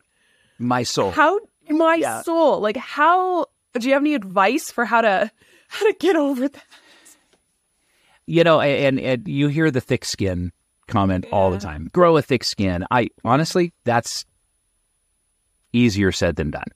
[0.58, 1.10] My soul.
[1.12, 2.22] How my Yeah.
[2.22, 2.60] soul?
[2.60, 3.46] Like how?
[3.78, 5.30] Do you have any advice for how to
[5.68, 6.64] how to get over that?
[8.26, 10.52] you know, and, and you hear the thick skin
[10.88, 11.88] comment all the time.
[11.92, 12.84] Grow a thick skin.
[12.90, 14.24] I honestly, that's
[15.72, 16.66] easier said than done.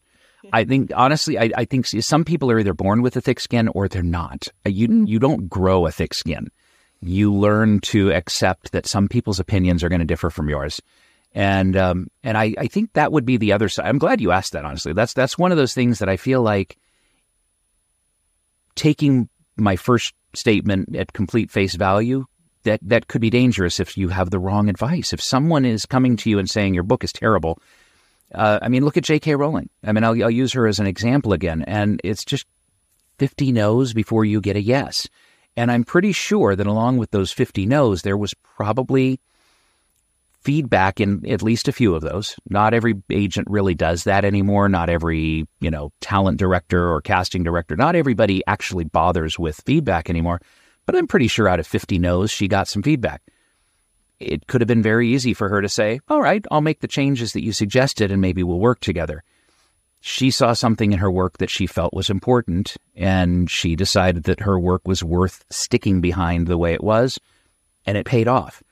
[0.53, 3.69] I think honestly, I, I think some people are either born with a thick skin
[3.69, 4.49] or they're not.
[4.67, 6.51] Uh, You you don't grow a thick skin.
[7.01, 10.81] You learn to accept that some people's opinions are going to differ from yours,
[11.35, 13.87] and um, and I, I think that would be the other side.
[13.87, 14.65] I'm glad you asked that.
[14.65, 16.79] Honestly, that's that's one of those things that I feel like
[18.75, 22.27] taking my first statement at complete face value
[22.65, 25.13] that that could be dangerous if you have the wrong advice.
[25.13, 27.61] If someone is coming to you and saying your book is terrible,
[28.35, 29.35] uh, I mean, look at J.K.
[29.37, 29.71] Rowling.
[29.85, 32.47] I mean, I'll, I'll use her as an example again, and it's just
[33.19, 35.09] fifty no's before you get a yes.
[35.57, 39.21] And I'm pretty sure that along with those fifty no's, there was probably
[40.45, 42.37] feedback in at least a few of those.
[42.49, 44.69] Not every agent really does that anymore.
[44.69, 50.11] Not every, you know, talent director or casting director, not everybody actually bothers with feedback
[50.11, 50.41] anymore.
[50.87, 53.23] But I'm pretty sure out of 50 no's, she got some feedback.
[54.21, 56.89] It could have been very easy for her to say, All right, I'll make the
[56.89, 59.23] changes that you suggested and maybe we'll work together.
[60.01, 64.41] She saw something in her work that she felt was important, and she decided that
[64.41, 67.19] her work was worth sticking behind the way it was,
[67.87, 68.63] and it paid off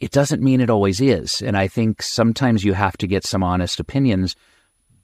[0.00, 1.42] it doesn't mean it always is.
[1.42, 4.36] And I think sometimes you have to get some honest opinions.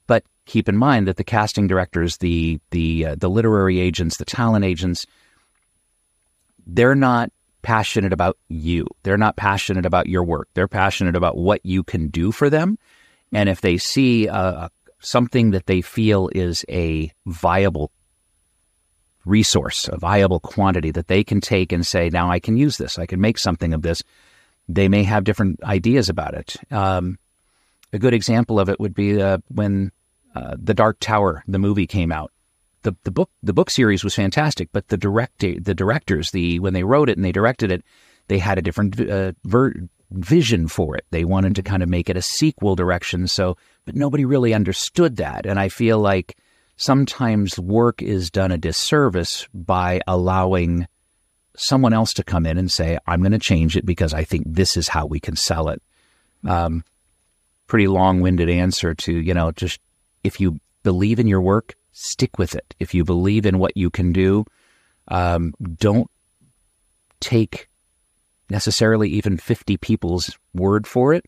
[0.07, 4.25] But keep in mind that the casting directors, the the uh, the literary agents, the
[4.25, 5.05] talent agents,
[6.65, 7.31] they're not
[7.65, 8.85] passionate about you.
[9.01, 10.47] They're not passionate about your work.
[10.53, 12.77] They're passionate about what you can do for them.
[13.33, 17.91] And if they see uh, something that they feel is a viable
[19.25, 22.99] resource, a viable quantity that they can take and say, now I can use this,
[22.99, 24.03] I can make something of this,
[24.69, 26.55] they may have different ideas about it.
[26.71, 27.17] Um,
[27.91, 29.91] a good example of it would be uh, when
[30.35, 32.31] uh, the Dark Tower, the movie, came out.
[32.85, 36.73] The the book The book series was fantastic, but the direct the directors, the when
[36.73, 37.83] they wrote it and they directed it,
[38.27, 39.75] they had a different uh, ver-
[40.11, 41.05] vision for it.
[41.11, 43.27] They wanted to kind of make it a sequel direction.
[43.27, 46.37] So, but nobody really understood that, and I feel like
[46.77, 50.87] sometimes work is done a disservice by allowing
[51.57, 54.43] someone else to come in and say, I'm going to change it because I think
[54.45, 55.81] this is how we can sell it.
[56.45, 56.83] Um,
[57.67, 59.79] pretty long winded answer to, you know, just
[60.23, 62.75] if you believe in your work, stick with it.
[62.77, 64.45] If you believe in what you can do,
[65.07, 66.11] um, don't
[67.21, 67.69] take
[68.49, 71.25] necessarily even 50 people's word for it.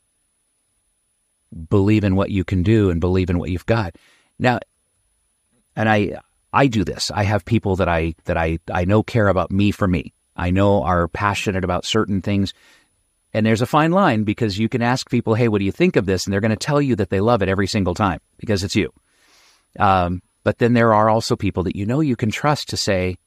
[1.70, 3.96] Believe in what you can do and believe in what you've got.
[4.38, 4.60] Now,
[5.76, 6.20] and I,
[6.52, 7.12] I do this.
[7.12, 10.14] I have people that I that I I know care about me for me.
[10.36, 12.54] I know are passionate about certain things.
[13.34, 15.96] And there's a fine line because you can ask people, "Hey, what do you think
[15.96, 18.20] of this?" and they're going to tell you that they love it every single time
[18.38, 18.92] because it's you.
[19.80, 23.18] Um, but then there are also people that you know you can trust to say,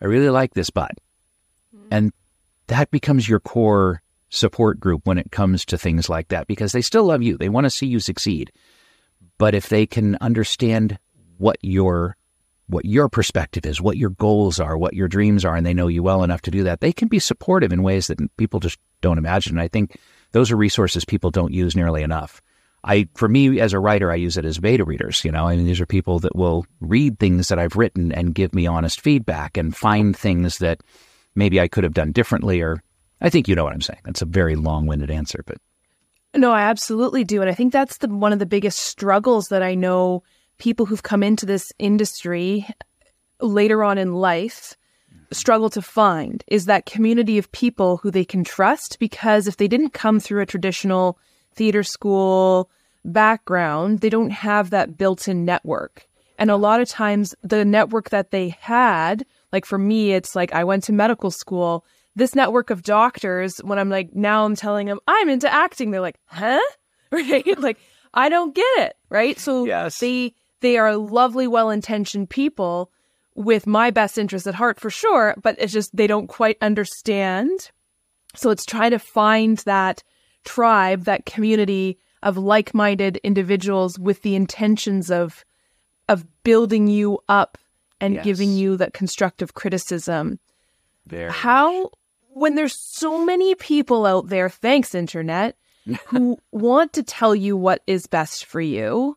[0.00, 0.92] "I really like this, bud,"
[1.74, 1.88] mm-hmm.
[1.90, 2.12] and
[2.68, 6.80] that becomes your core support group when it comes to things like that because they
[6.80, 7.36] still love you.
[7.36, 8.52] They want to see you succeed.
[9.38, 11.00] But if they can understand
[11.38, 12.16] what your
[12.68, 15.88] what your perspective is, what your goals are, what your dreams are, and they know
[15.88, 18.78] you well enough to do that, they can be supportive in ways that people just
[19.00, 19.54] don't imagine.
[19.54, 19.98] And I think
[20.30, 22.40] those are resources people don't use nearly enough.
[22.88, 25.22] I, for me as a writer, I use it as beta readers.
[25.22, 28.34] You know, I mean, these are people that will read things that I've written and
[28.34, 30.80] give me honest feedback and find things that
[31.34, 32.62] maybe I could have done differently.
[32.62, 32.82] Or
[33.20, 34.00] I think you know what I'm saying.
[34.04, 35.58] That's a very long-winded answer, but
[36.34, 37.42] No, I absolutely do.
[37.42, 40.22] And I think that's the one of the biggest struggles that I know
[40.56, 42.66] people who've come into this industry
[43.38, 44.76] later on in life
[45.30, 49.68] struggle to find is that community of people who they can trust because if they
[49.68, 51.18] didn't come through a traditional
[51.54, 52.70] theater school
[53.04, 56.06] background, they don't have that built-in network.
[56.38, 60.52] And a lot of times the network that they had, like for me, it's like
[60.52, 61.84] I went to medical school.
[62.14, 66.00] This network of doctors, when I'm like, now I'm telling them I'm into acting, they're
[66.00, 66.60] like, huh?
[67.10, 67.58] Right?
[67.58, 67.78] like,
[68.12, 68.96] I don't get it.
[69.08, 69.38] Right.
[69.38, 69.98] So Yes.
[69.98, 72.90] they, they are lovely, well intentioned people
[73.34, 77.70] with my best interest at heart for sure, but it's just they don't quite understand
[78.34, 80.02] So it's trying to find that
[80.44, 85.44] tribe, that community of like-minded individuals with the intentions of
[86.08, 87.58] of building you up
[88.00, 88.24] and Yes.
[88.24, 90.38] giving you that constructive criticism.
[91.06, 91.30] Very.
[91.32, 91.90] How
[92.30, 95.56] when there's so many people out there, thanks internet,
[96.06, 99.16] who want to tell you what is best for you,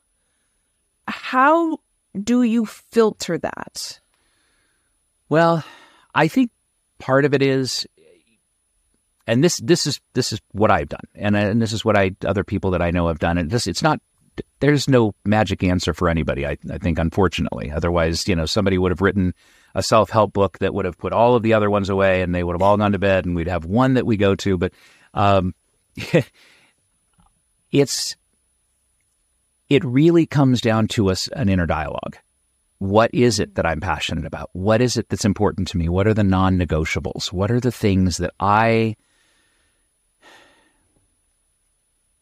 [1.08, 1.78] how
[2.22, 4.00] do you filter that?
[5.30, 5.64] Well,
[6.14, 6.52] I think
[7.00, 7.86] part of it is,
[9.32, 12.12] and this this is this is what I've done, and and this is what I
[12.26, 14.02] other people that I know have done, and this it's not.
[14.60, 16.46] There's no magic answer for anybody.
[16.46, 19.34] I, I think, unfortunately, otherwise, you know, somebody would have written
[19.74, 22.36] a self help book that would have put all of the other ones away, and
[22.36, 24.58] they would have all gone to bed, and we'd have one that we go to.
[24.58, 24.74] But
[25.13, 25.56] um,
[27.72, 28.17] it's
[29.70, 32.17] it really comes down to us an inner dialogue
[32.80, 34.50] what is it that I'm passionate about?
[34.54, 35.88] What is it that's important to me?
[35.88, 37.32] What are the non negotiables?
[37.32, 38.96] What are the things that I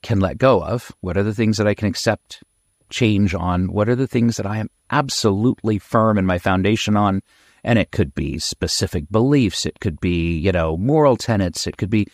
[0.02, 0.92] can let go of?
[1.02, 2.44] What are the things that I can accept
[2.90, 3.72] change on?
[3.72, 7.22] What are the things that I am absolutely firm in my foundation on?
[7.64, 11.90] And it could be specific beliefs, it could be, you know, moral tenets, it could
[11.90, 12.08] be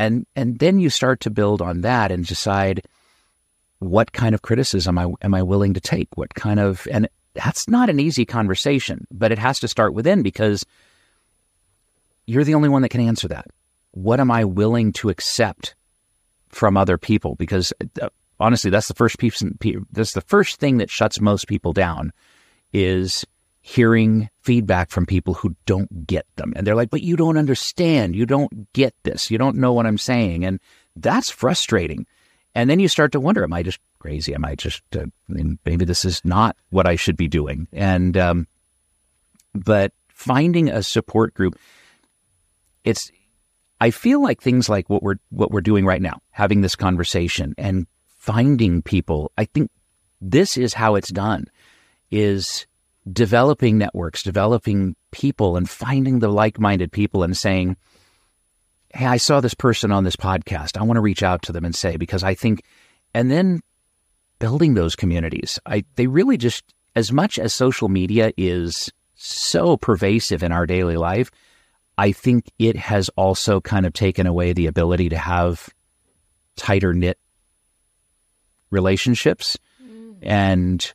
[0.00, 2.82] and and then you start to build on that and decide
[3.80, 6.08] what kind of criticism I am I willing to take?
[6.16, 10.22] What kind of and that's not an easy conversation, but it has to start within
[10.22, 10.64] because
[12.26, 13.46] you're the only one that can answer that.
[13.92, 15.74] What am I willing to accept
[16.50, 17.34] from other people?
[17.36, 18.08] Because uh,
[18.38, 19.42] honestly, that's the first piece.
[19.92, 22.12] That's the first thing that shuts most people down
[22.72, 23.26] is
[23.62, 28.16] hearing feedback from people who don't get them, and they're like, "But you don't understand.
[28.16, 29.30] You don't get this.
[29.30, 30.60] You don't know what I'm saying," and
[30.96, 32.06] that's frustrating.
[32.54, 34.34] And then you start to wonder, am I just crazy?
[34.34, 37.68] Am I just, uh, I mean, maybe this is not what I should be doing?
[37.72, 38.46] And, um,
[39.54, 41.58] but finding a support group,
[42.84, 43.10] it's,
[43.80, 47.54] I feel like things like what we're, what we're doing right now, having this conversation
[47.56, 49.70] and finding people, I think
[50.20, 51.46] this is how it's done
[52.10, 52.66] is
[53.10, 57.76] developing networks, developing people and finding the like-minded people and saying,
[58.92, 60.76] hey, I saw this person on this podcast.
[60.76, 62.62] I want to reach out to them and say, because I think,
[63.14, 63.62] and then
[64.38, 65.58] building those communities.
[65.64, 66.64] I, they really just,
[66.94, 71.30] as much as social media is so pervasive in our daily life,
[72.00, 75.68] I think it has also kind of taken away the ability to have
[76.56, 77.18] tighter knit
[78.70, 80.16] relationships mm.
[80.22, 80.94] and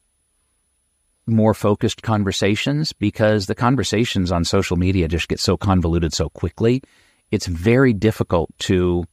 [1.27, 6.81] more focused conversations because the conversations on social media just get so convoluted so quickly
[7.29, 9.05] it's very difficult to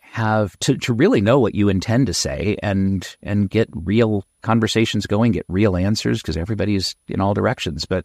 [0.00, 5.06] have to, to really know what you intend to say and and get real conversations
[5.06, 7.86] going, get real answers because everybody's in all directions.
[7.86, 8.04] But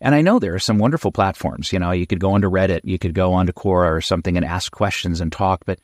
[0.00, 1.72] and I know there are some wonderful platforms.
[1.72, 4.44] You know, you could go onto Reddit, you could go onto Quora or something and
[4.44, 5.64] ask questions and talk.
[5.64, 5.80] But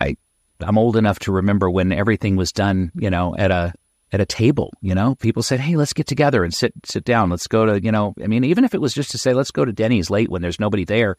[0.00, 0.16] I
[0.60, 3.72] I'm old enough to remember when everything was done, you know, at a
[4.12, 7.30] at a table, you know, people said, "Hey, let's get together and sit sit down.
[7.30, 9.50] Let's go to, you know, I mean, even if it was just to say, let's
[9.50, 11.16] go to Denny's late when there's nobody there,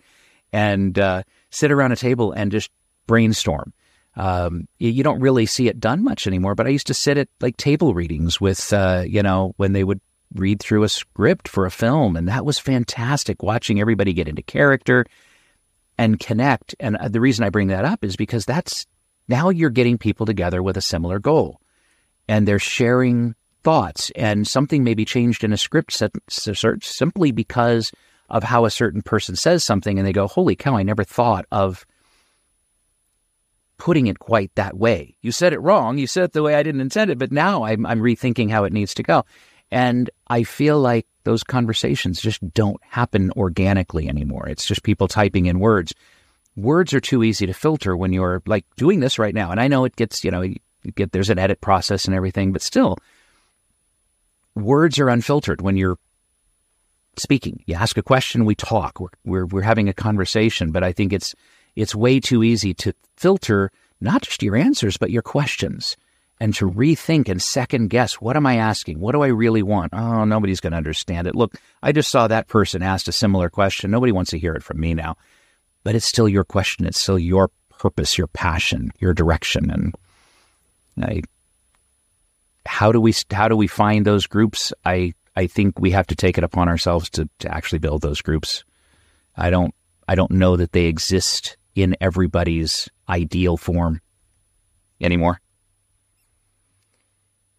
[0.53, 2.71] and uh, sit around a table and just
[3.07, 3.73] brainstorm."
[4.17, 6.55] Um, you, don't really see it done much anymore.
[6.55, 9.83] But I used to sit at like table readings with, uh, you know, when they
[9.83, 9.99] would
[10.39, 13.43] read through a script for a film, and that was fantastic.
[13.43, 15.05] Watching everybody get into character
[15.97, 16.75] and connect.
[16.79, 18.85] And uh, the reason I bring that up is because that's
[19.27, 21.59] now you're getting people together with a similar goal
[22.27, 27.91] and they're sharing thoughts and something may be changed in a script simply because
[28.29, 31.45] of how a certain person says something and they go holy cow i never thought
[31.51, 31.83] of
[33.77, 36.61] putting it quite that way you said it wrong you said it the way i
[36.61, 39.25] didn't intend it but now i'm, I'm rethinking how it needs to go
[39.71, 45.45] and i feel like those conversations just don't happen organically anymore it's just people typing
[45.45, 45.93] in words
[46.55, 49.67] words are too easy to filter when you're like doing this right now and i
[49.67, 52.97] know it gets you know you get there's an edit process and everything, but still,
[54.53, 55.97] words are unfiltered when you're
[57.17, 57.63] speaking.
[57.65, 60.71] You ask a question, we talk, we're, we're we're having a conversation.
[60.71, 61.33] But I think it's
[61.75, 65.95] it's way too easy to filter not just your answers but your questions
[66.39, 68.15] and to rethink and second guess.
[68.15, 68.99] What am I asking?
[68.99, 69.93] What do I really want?
[69.93, 71.35] Oh, nobody's going to understand it.
[71.35, 73.91] Look, I just saw that person asked a similar question.
[73.91, 75.17] Nobody wants to hear it from me now,
[75.83, 76.85] but it's still your question.
[76.85, 79.95] It's still your purpose, your passion, your direction, and
[81.01, 81.21] I,
[82.65, 84.73] how do we how do we find those groups?
[84.85, 88.21] I I think we have to take it upon ourselves to to actually build those
[88.21, 88.63] groups.
[89.35, 89.73] I don't
[90.07, 94.01] I don't know that they exist in everybody's ideal form
[95.01, 95.39] anymore.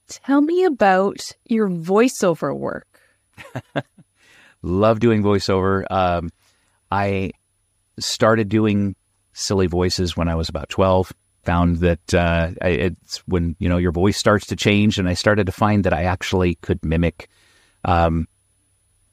[0.08, 3.00] Tell me about your voiceover work.
[4.62, 5.84] Love doing voiceover.
[5.90, 6.30] Um,
[6.90, 7.32] I
[7.98, 8.94] started doing
[9.32, 11.12] silly voices when I was about 12.
[11.44, 15.46] Found that uh, it's when you know your voice starts to change, and I started
[15.46, 17.28] to find that I actually could mimic.
[17.84, 18.26] Um,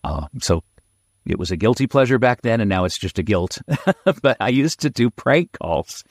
[0.04, 0.64] uh, so
[1.28, 3.60] it was a guilty pleasure back then, and now it's just a guilt.
[4.24, 6.04] but I used to do prank calls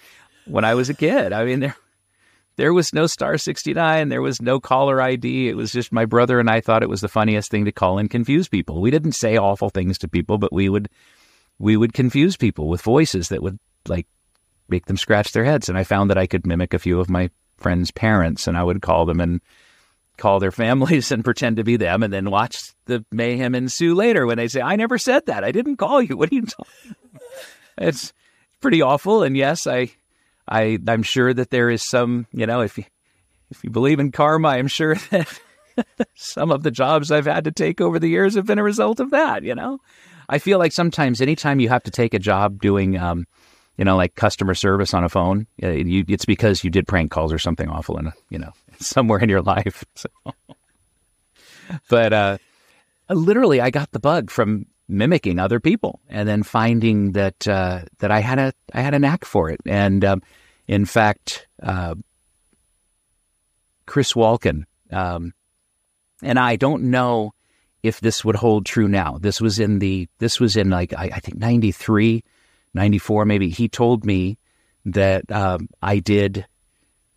[0.44, 1.32] when I was a kid.
[1.32, 1.76] I mean, there
[2.56, 6.38] there was no star 69 there was no caller id it was just my brother
[6.38, 8.80] and i thought it was the funniest thing to call and confuse people.
[8.80, 10.88] We didn't say awful things to people but we would
[11.58, 14.06] we would confuse people with voices that would like
[14.68, 15.68] make them scratch their heads.
[15.68, 18.62] And i found that i could mimic a few of my friends parents and i
[18.62, 19.40] would call them and
[20.16, 24.26] call their families and pretend to be them and then watch the mayhem ensue later
[24.26, 25.44] when they say i never said that.
[25.44, 26.16] I didn't call you.
[26.16, 26.96] What are you talking
[27.78, 28.12] it's
[28.60, 29.22] pretty awful.
[29.22, 29.90] And yes i
[30.48, 32.84] I I'm sure that there is some, you know, if you
[33.50, 35.28] if you believe in karma, I'm sure that
[36.14, 39.00] some of the jobs I've had to take over the years have been a result
[39.00, 39.78] of that, you know.
[40.28, 43.26] I feel like sometimes anytime you have to take a job doing um,
[43.76, 47.32] you know, like customer service on a phone, you, it's because you did prank calls
[47.32, 49.84] or something awful in, you know, somewhere in your life.
[49.94, 50.08] So.
[51.88, 52.38] but uh,
[53.08, 58.10] literally, I got the bug from mimicking other people, and then finding that uh, that
[58.10, 59.60] I had a I had a knack for it.
[59.66, 60.22] And um,
[60.68, 61.94] in fact, uh,
[63.86, 65.32] Chris Walken um,
[66.22, 67.34] and I don't know
[67.82, 69.18] if this would hold true now.
[69.18, 72.22] This was in the this was in like I, I think 93,
[72.74, 73.48] 94 maybe.
[73.48, 74.38] He told me
[74.84, 76.46] that um, I did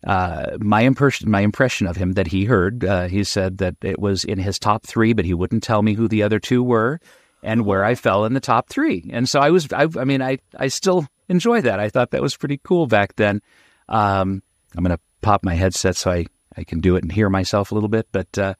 [0.04, 3.98] uh, my impression, my impression of him that he heard, uh, he said that it
[3.98, 7.00] was in his top three, but he wouldn't tell me who the other two were
[7.46, 9.08] and where I fell in the top three.
[9.12, 11.78] And so I was, I, I mean, I, I still enjoy that.
[11.78, 13.40] I thought that was pretty cool back then.
[13.88, 14.42] Um,
[14.76, 16.26] I'm going to pop my headset so I,
[16.56, 18.08] I can do it and hear myself a little bit.
[18.10, 18.54] But, uh,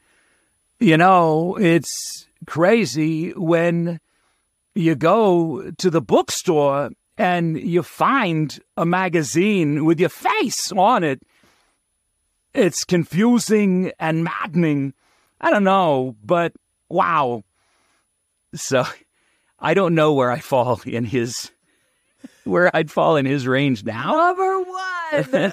[0.78, 3.99] you know, it's crazy when
[4.76, 11.22] you go to the bookstore and you find a magazine with your face on it.
[12.55, 14.95] It's confusing and maddening.
[15.41, 16.53] I don't know, but
[16.89, 17.43] wow.
[18.55, 18.84] So
[19.59, 21.51] I don't know where I fall in his
[22.44, 24.16] where I'd fall in his range now.
[24.16, 25.53] Number one.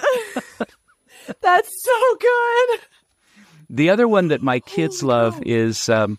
[1.40, 2.80] That's so good.
[3.70, 6.18] The other one that my kids oh, love is um,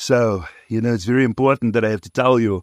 [0.00, 2.62] so, you know, it's very important that I have to tell you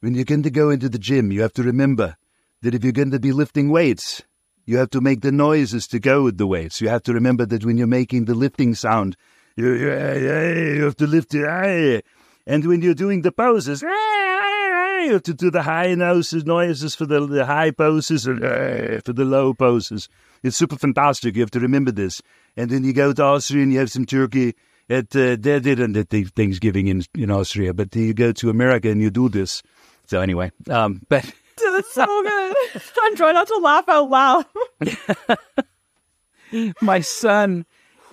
[0.00, 2.16] when you're going to go into the gym, you have to remember
[2.60, 4.22] that if you're going to be lifting weights,
[4.66, 6.80] you have to make the noises to go with the weights.
[6.80, 9.16] You have to remember that when you're making the lifting sound,
[9.56, 9.90] you, you,
[10.76, 12.02] you have to lift your eye.
[12.46, 17.06] And when you're doing the poses, you have to do the high noises, noises for
[17.06, 18.40] the, the high poses and
[19.04, 20.08] for the low poses.
[20.42, 21.36] It's super fantastic.
[21.36, 22.22] You have to remember this.
[22.56, 24.54] And then you go to Austria and you have some turkey.
[24.90, 28.90] At, uh, they didn't at the Thanksgiving in, in Austria, but you go to America
[28.90, 29.62] and you do this.
[30.06, 31.22] So anyway, um, but
[31.56, 32.56] that's so good.
[33.02, 34.44] I'm trying not to laugh out loud.
[36.82, 37.64] My son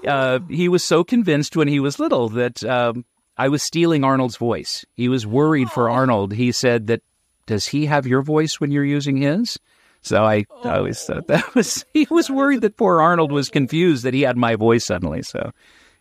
[0.08, 3.06] uh, he was so convinced when he was little that um,
[3.38, 4.86] I was stealing Arnold's voice.
[4.96, 6.34] He was worried for Arnold.
[6.34, 7.02] He said that,
[7.46, 9.58] does he have your voice when you're using his?
[10.02, 14.04] So I, I always thought that was, he was worried that poor Arnold was confused
[14.04, 15.22] that he had my voice suddenly.
[15.22, 15.52] So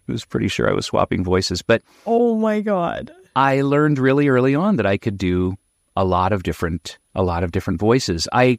[0.06, 1.62] he was pretty sure I was swapping voices.
[1.62, 3.12] But oh my God.
[3.36, 5.56] I learned really early on that I could do
[5.94, 8.26] a lot of different, a lot of different voices.
[8.32, 8.58] I,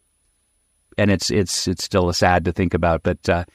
[0.98, 3.46] and it's, it's, it's still sad to think about, but, uh,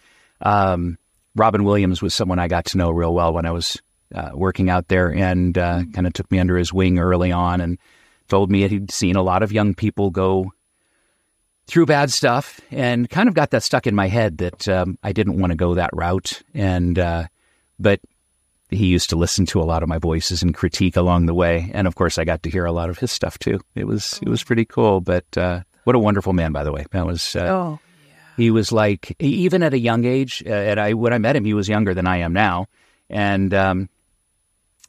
[0.42, 0.98] um,
[1.36, 3.80] Robin Williams was someone I got to know real well when I was
[4.14, 5.90] uh, working out there and uh, mm-hmm.
[5.92, 7.78] kind of took me under his wing early on and
[8.28, 10.52] told me that he'd seen a lot of young people go
[11.66, 15.12] through bad stuff and kind of got that stuck in my head that um, I
[15.12, 16.42] didn't want to go that route.
[16.52, 17.24] And, uh,
[17.78, 18.00] but
[18.70, 21.70] he used to listen to a lot of my voices and critique along the way.
[21.72, 23.60] And of course, I got to hear a lot of his stuff too.
[23.74, 24.46] It was, it was oh.
[24.46, 25.00] pretty cool.
[25.00, 26.84] But uh, what a wonderful man, by the way.
[26.92, 27.80] That was, uh, oh.
[28.36, 31.44] He was like, even at a young age, uh, and I when I met him,
[31.44, 32.66] he was younger than I am now,
[33.08, 33.88] and um,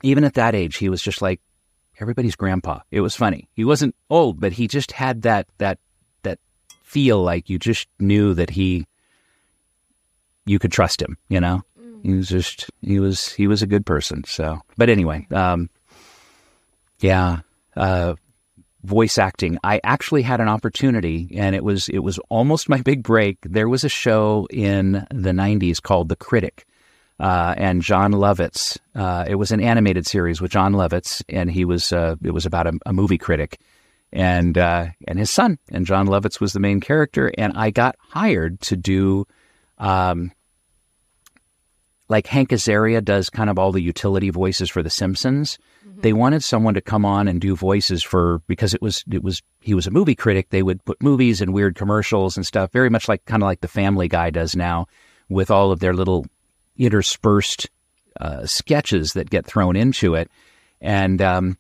[0.04, 1.42] even at that age, he was just like
[2.00, 2.80] everybody's grandpa.
[2.92, 3.48] It was funny.
[3.54, 5.80] He wasn't old, but he just had that that
[6.24, 6.40] that
[6.84, 8.88] feel like you just knew that he
[10.46, 11.18] you could trust him.
[11.30, 12.04] You know, mm.
[12.04, 14.24] he was just he was he was a good person.
[14.26, 15.70] So, but anyway, um,
[17.00, 17.42] yeah.
[17.76, 18.16] Uh,
[18.86, 23.04] voice acting, I actually had an opportunity, and it was it was almost my big
[23.04, 23.38] break.
[23.44, 26.66] There was a show in the '90s called The Critic,
[27.20, 28.78] uh, and Jon Lovitz.
[28.94, 32.46] Uh, it was an animated series with Jon Lovitz, and he was uh, it was
[32.46, 33.60] about a, a movie critic,
[34.12, 37.96] and uh, and his son, and Jon Lovitz was the main character, and I got
[38.00, 39.28] hired to do.
[39.78, 40.32] Um,
[42.08, 45.58] like Hank Azaria does kind of all the utility voices for The Simpsons.
[46.02, 49.42] They wanted someone to come on and do voices for because it was it was
[49.62, 50.50] he was a movie critic.
[50.50, 53.62] They would put movies and weird commercials and stuff, very much like kind of like
[53.62, 54.88] the Family Guy does now,
[55.30, 56.26] with all of their little
[56.78, 57.70] interspersed
[58.20, 60.30] uh, sketches that get thrown into it.
[60.82, 61.58] And um,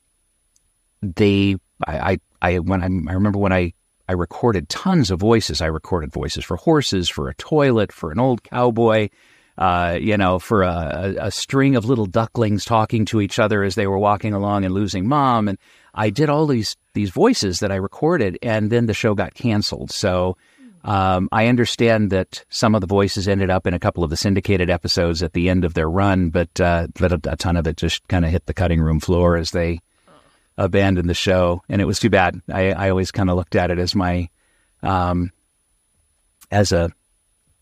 [1.01, 1.55] they,
[1.85, 3.73] I, I, I, when I, I remember when I
[4.07, 5.61] I recorded tons of voices.
[5.61, 9.09] I recorded voices for horses, for a toilet, for an old cowboy,
[9.57, 13.75] uh, you know, for a, a, string of little ducklings talking to each other as
[13.75, 15.47] they were walking along and losing mom.
[15.47, 15.57] And
[15.93, 19.91] I did all these these voices that I recorded, and then the show got canceled.
[19.91, 20.35] So
[20.83, 24.17] um, I understand that some of the voices ended up in a couple of the
[24.17, 27.65] syndicated episodes at the end of their run, but uh, but a, a ton of
[27.65, 29.79] it just kind of hit the cutting room floor as they
[30.57, 32.41] abandoned the show, and it was too bad.
[32.51, 34.29] I, I always kind of looked at it as my,
[34.83, 35.31] um,
[36.51, 36.91] as a,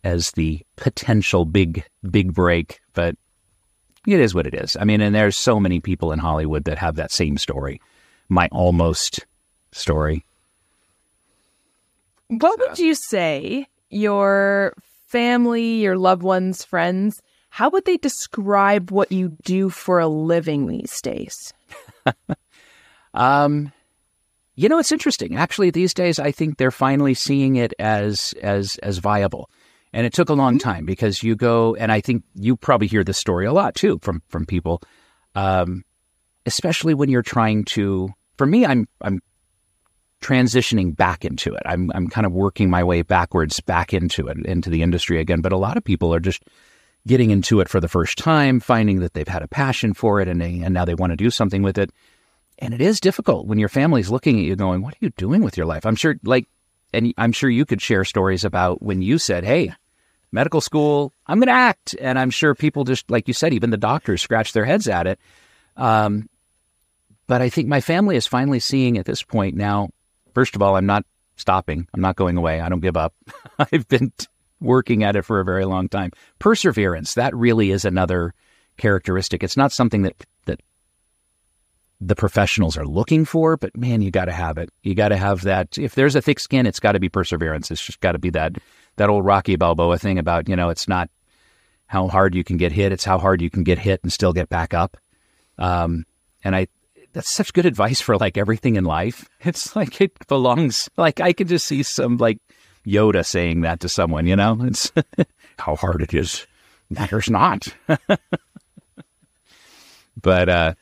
[0.03, 3.15] as the potential big big break, but
[4.05, 4.75] it is what it is.
[4.79, 7.81] I mean, and there's so many people in Hollywood that have that same story,
[8.29, 9.25] my almost
[9.71, 10.25] story.
[12.27, 14.73] What would you say your
[15.07, 17.21] family, your loved ones, friends?
[17.49, 21.53] How would they describe what you do for a living these days?
[23.13, 23.71] Um,
[24.55, 25.35] you know, it's interesting.
[25.35, 29.49] Actually, these days, I think they're finally seeing it as as as viable.
[29.93, 30.69] And it took a long mm-hmm.
[30.69, 33.99] time because you go, and I think you probably hear this story a lot too
[34.01, 34.81] from from people,
[35.35, 35.83] um,
[36.45, 38.09] especially when you're trying to.
[38.37, 39.21] For me, I'm I'm
[40.21, 41.61] transitioning back into it.
[41.65, 45.41] I'm I'm kind of working my way backwards back into it into the industry again.
[45.41, 46.43] But a lot of people are just
[47.07, 50.27] getting into it for the first time, finding that they've had a passion for it,
[50.27, 51.91] and they, and now they want to do something with it.
[52.59, 55.43] And it is difficult when your family's looking at you going, What are you doing
[55.43, 55.85] with your life?
[55.85, 56.47] I'm sure, like,
[56.93, 59.73] and I'm sure you could share stories about when you said, Hey,
[60.33, 61.95] medical school, I'm going to act.
[62.01, 65.07] And I'm sure people just, like you said, even the doctors scratch their heads at
[65.07, 65.19] it.
[65.77, 66.27] Um,
[67.27, 69.89] but I think my family is finally seeing at this point now,
[70.33, 71.05] first of all, I'm not
[71.37, 71.87] stopping.
[71.93, 72.59] I'm not going away.
[72.59, 73.13] I don't give up.
[73.59, 74.11] I've been
[74.59, 76.11] working at it for a very long time.
[76.39, 78.33] Perseverance, that really is another
[78.77, 79.43] characteristic.
[79.43, 80.15] It's not something that
[80.45, 80.61] that
[82.01, 84.69] the professionals are looking for, but man, you got to have it.
[84.81, 85.77] You got to have that.
[85.77, 87.71] If there's a thick skin, it's got to be perseverance.
[87.71, 88.57] It's just got to be that
[88.97, 91.09] that old Rocky Balboa thing about you know it's not
[91.87, 94.33] how hard you can get hit, it's how hard you can get hit and still
[94.33, 94.97] get back up.
[95.57, 96.05] Um,
[96.43, 96.67] and I
[97.13, 99.29] that's such good advice for like everything in life.
[99.45, 100.89] It's like it belongs.
[100.97, 102.39] Like I can just see some like
[102.87, 104.25] Yoda saying that to someone.
[104.25, 104.91] You know, it's
[105.59, 106.47] how hard it is
[106.89, 107.67] matters not.
[110.21, 110.73] but uh,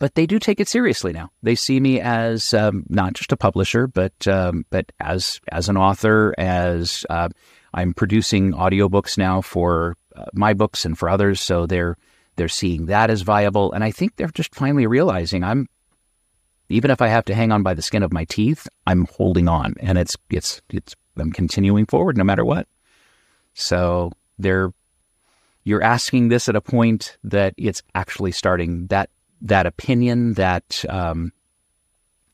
[0.00, 1.30] but they do take it seriously now.
[1.42, 5.76] They see me as um, not just a publisher, but um, but as as an
[5.76, 6.34] author.
[6.38, 7.28] As uh,
[7.72, 11.96] I'm producing audiobooks now for uh, my books and for others, so they're
[12.36, 13.72] they're seeing that as viable.
[13.72, 15.68] And I think they're just finally realizing I'm
[16.70, 19.48] even if I have to hang on by the skin of my teeth, I'm holding
[19.48, 22.66] on, and it's it's it's I'm continuing forward no matter what.
[23.52, 24.72] So they're
[25.64, 29.10] you're asking this at a point that it's actually starting that
[29.42, 31.32] that opinion, that um,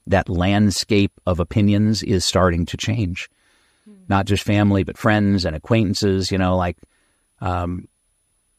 [0.06, 3.28] that landscape of opinions is starting to change.
[3.88, 4.02] Mm-hmm.
[4.08, 6.30] Not just family, but friends and acquaintances.
[6.30, 6.76] You know, like
[7.40, 7.88] um,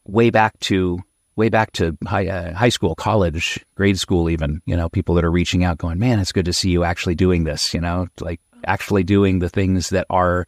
[0.05, 0.99] way back to
[1.35, 4.61] way back to high, uh, high school, college, grade school, even.
[4.65, 7.15] You know, people that are reaching out, going, "Man, it's good to see you actually
[7.15, 10.47] doing this." You know, like actually doing the things that are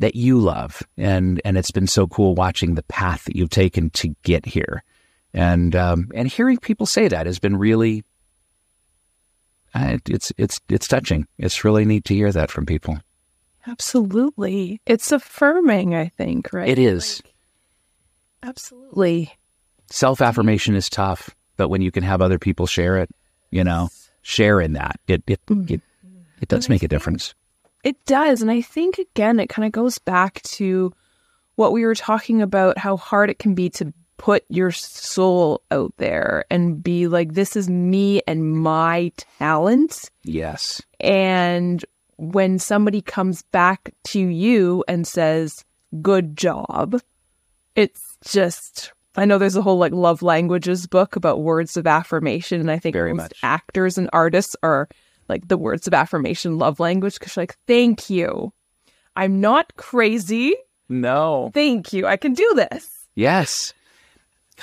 [0.00, 3.90] that you love and and it's been so cool watching the path that you've taken
[3.90, 4.82] to get here
[5.34, 8.04] and um, and hearing people say that has been really
[9.74, 11.26] uh, it's it's it's touching.
[11.38, 12.98] It's really neat to hear that from people.
[13.66, 15.94] Absolutely, it's affirming.
[15.94, 16.68] I think right.
[16.68, 17.20] It is.
[17.24, 17.34] Like,
[18.44, 19.34] absolutely.
[19.90, 23.10] Self affirmation is tough, but when you can have other people share it,
[23.50, 23.88] you know,
[24.22, 25.68] share in that, it it mm.
[25.68, 25.80] it,
[26.40, 27.34] it does make a difference.
[27.82, 30.92] It does, and I think again, it kind of goes back to
[31.56, 35.92] what we were talking about, how hard it can be to put your soul out
[35.96, 40.10] there and be like, this is me and my talent.
[40.22, 40.80] Yes.
[41.00, 41.84] And
[42.16, 45.64] when somebody comes back to you and says,
[46.00, 47.00] good job,
[47.74, 52.60] it's just, I know there's a whole like love languages book about words of affirmation.
[52.60, 53.32] And I think Very much.
[53.42, 54.88] actors and artists are
[55.28, 58.52] like the words of affirmation love language because like, thank you.
[59.16, 60.54] I'm not crazy.
[60.88, 61.50] No.
[61.54, 62.06] Thank you.
[62.06, 62.88] I can do this.
[63.14, 63.72] Yes.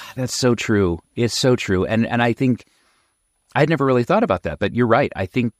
[0.07, 0.99] God, that's so true.
[1.15, 1.85] It's so true.
[1.85, 2.65] And and I think
[3.55, 5.11] I'd never really thought about that, but you're right.
[5.15, 5.53] I think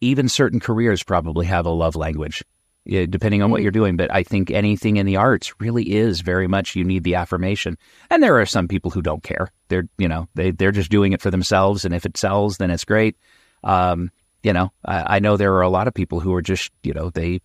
[0.00, 2.44] even certain careers probably have a love language.
[2.88, 3.96] eh, depending on what you're doing.
[3.96, 7.78] But I think anything in the arts really is very much you need the affirmation.
[8.10, 9.48] And there are some people who don't care.
[9.68, 12.70] They're you know they they're just doing it for themselves, and if it sells, then
[12.70, 13.16] it's great.
[13.64, 14.10] Um,
[14.42, 16.94] you know, I, I know there are a lot of people who are just you
[16.94, 17.40] know they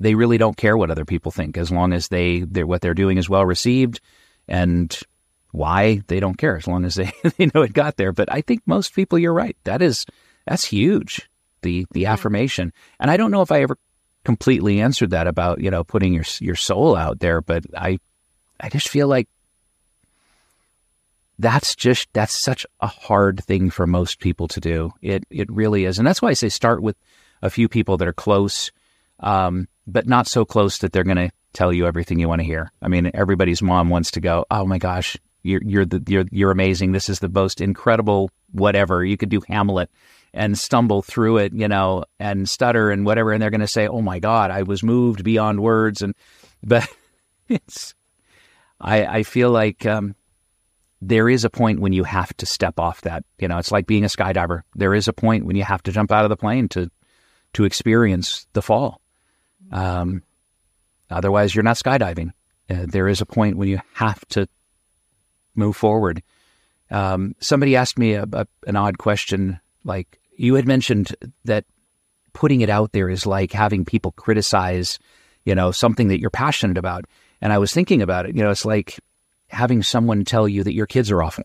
[0.00, 2.94] they really don't care what other people think as long as they they're, what they're
[2.94, 4.00] doing is well received
[4.46, 4.98] and
[5.52, 8.12] why they don't care as long as they, they know it got there.
[8.12, 9.56] But I think most people, you're right.
[9.64, 10.06] That is
[10.46, 11.28] that's huge.
[11.62, 13.76] The the affirmation, and I don't know if I ever
[14.24, 17.98] completely answered that about you know putting your your soul out there, but I
[18.60, 19.28] I just feel like
[21.38, 24.92] that's just that's such a hard thing for most people to do.
[25.02, 26.96] It it really is, and that's why I say start with
[27.42, 28.70] a few people that are close,
[29.20, 32.46] um, but not so close that they're going to tell you everything you want to
[32.46, 32.70] hear.
[32.82, 36.50] I mean, everybody's mom wants to go, "Oh my gosh, you're you're the, you're you're
[36.50, 36.92] amazing.
[36.92, 39.04] This is the most incredible whatever.
[39.04, 39.90] You could do Hamlet
[40.34, 43.88] and stumble through it, you know, and stutter and whatever, and they're going to say,
[43.88, 46.14] "Oh my God, I was moved beyond words." And
[46.62, 46.88] but
[47.48, 47.94] it's,
[48.80, 50.14] I I feel like um,
[51.00, 53.24] there is a point when you have to step off that.
[53.38, 54.62] You know, it's like being a skydiver.
[54.74, 56.90] There is a point when you have to jump out of the plane to
[57.54, 59.00] to experience the fall.
[59.70, 60.22] Um,
[61.10, 62.32] otherwise, you're not skydiving.
[62.70, 64.48] Uh, there is a point when you have to
[65.54, 66.22] move forward.
[66.90, 71.14] Um, somebody asked me a, a, an odd question, like you had mentioned
[71.44, 71.64] that
[72.32, 74.98] putting it out there is like having people criticize,
[75.44, 77.04] you know, something that you're passionate about.
[77.40, 78.36] And I was thinking about it.
[78.36, 78.98] You know, it's like
[79.48, 81.44] having someone tell you that your kids are awful.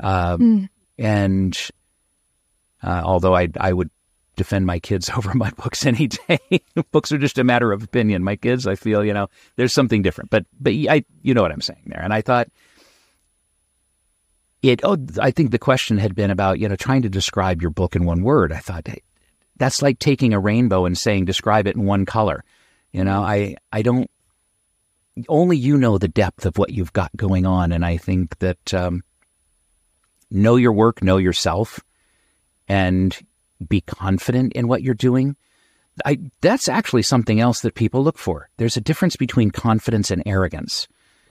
[0.00, 0.68] Um, mm.
[0.98, 1.70] And
[2.82, 3.90] uh, although I I would
[4.36, 6.38] defend my kids over my books any day,
[6.92, 8.22] books are just a matter of opinion.
[8.22, 10.30] My kids, I feel, you know, there's something different.
[10.30, 12.02] But but I you know what I'm saying there.
[12.02, 12.48] And I thought
[14.62, 17.70] it oh I think the question had been about you know trying to describe your
[17.70, 18.52] book in one word.
[18.52, 19.02] I thought hey,
[19.56, 22.44] that's like taking a rainbow and saying describe it in one color.
[22.92, 24.10] You know, I I don't
[25.28, 28.74] only you know the depth of what you've got going on, and I think that
[28.74, 29.02] um,
[30.30, 31.80] know your work, know yourself,
[32.68, 33.16] and
[33.66, 35.36] be confident in what you're doing.
[36.04, 38.48] I, that's actually something else that people look for.
[38.58, 40.88] There's a difference between confidence and arrogance.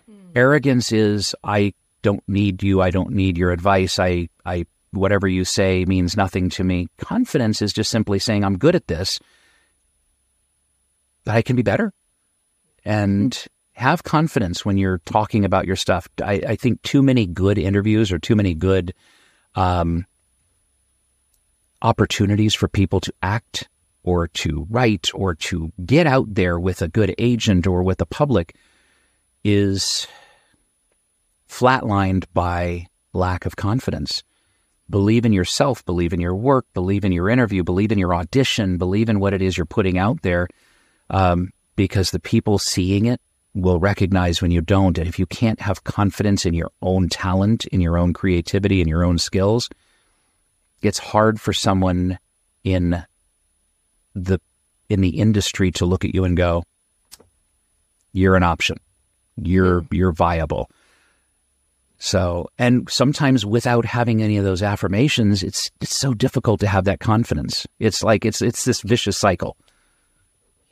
[0.10, 0.32] Mm.
[0.36, 2.82] Arrogance is I don't need you.
[2.82, 4.00] I don't need your advice.
[4.00, 6.88] I, I, whatever you say means nothing to me.
[6.98, 9.20] Confidence is just simply saying, I'm good at this,
[11.26, 11.94] but I can be better.
[12.84, 16.08] And have confidence when you're talking about your stuff.
[16.24, 18.94] I, I think too many good interviews or too many good
[19.56, 20.06] um,
[21.86, 23.70] opportunities for people to act
[24.04, 28.08] or to write or to get out there with a good agent or with the
[28.08, 28.56] public
[29.44, 30.08] is
[31.48, 34.24] flatlined by lack of confidence.
[34.90, 38.78] Believe in yourself, believe in your work, believe in your interview, believe in your audition,
[38.78, 40.48] believe in what it is you're putting out there,
[41.12, 43.22] um, because the people seeing it
[43.54, 44.98] will recognize when you don't.
[44.98, 48.88] And if you can't have confidence in your own talent, in your own creativity, in
[48.88, 49.70] your own skills,
[50.86, 52.18] it's hard for someone
[52.64, 53.04] in
[54.14, 54.40] the
[54.90, 56.64] in the industry to look at you and go,
[58.14, 58.78] "You're an option.
[59.38, 60.70] You're you're viable."
[61.98, 66.86] So, and sometimes without having any of those affirmations, it's it's so difficult to have
[66.86, 67.66] that confidence.
[67.80, 69.58] It's like it's it's this vicious cycle.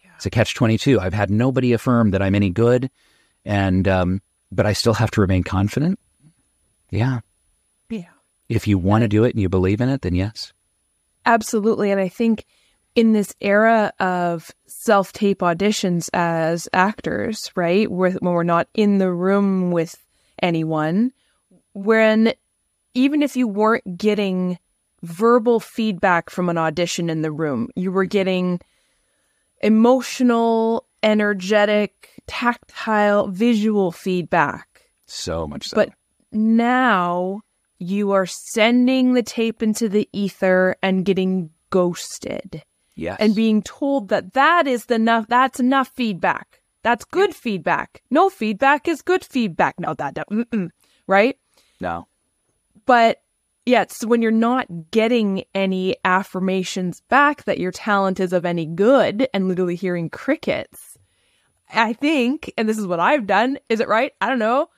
[0.03, 0.11] Yeah.
[0.15, 0.99] It's a catch twenty two.
[0.99, 2.89] I've had nobody affirm that I'm any good,
[3.45, 5.99] and um, but I still have to remain confident.
[6.91, 7.19] Yeah, yeah.
[8.49, 10.53] If you want to do it and you believe in it, then yes,
[11.25, 11.91] absolutely.
[11.91, 12.45] And I think
[12.95, 19.11] in this era of self tape auditions as actors, right, when we're not in the
[19.11, 19.97] room with
[20.41, 21.11] anyone
[21.73, 22.33] when
[22.93, 24.59] even if you weren't getting
[25.01, 28.59] verbal feedback from an audition in the room, you were getting
[29.61, 34.91] emotional, energetic, tactile, visual feedback.
[35.07, 35.75] So much so.
[35.75, 35.89] But
[36.31, 37.41] now
[37.83, 42.63] you are sending the tape into the ether and getting ghosted.
[42.95, 43.17] Yes.
[43.19, 46.61] And being told that that is the enough that's enough feedback.
[46.83, 48.03] That's good feedback.
[48.11, 49.79] No feedback is good feedback.
[49.79, 50.71] No, that, that
[51.07, 51.37] right?
[51.79, 52.07] No.
[52.85, 53.21] But
[53.65, 58.65] yeah, so when you're not getting any affirmations back that your talent is of any
[58.65, 60.97] good and literally hearing crickets,
[61.73, 64.11] I think, and this is what I've done, is it right?
[64.19, 64.69] I don't know.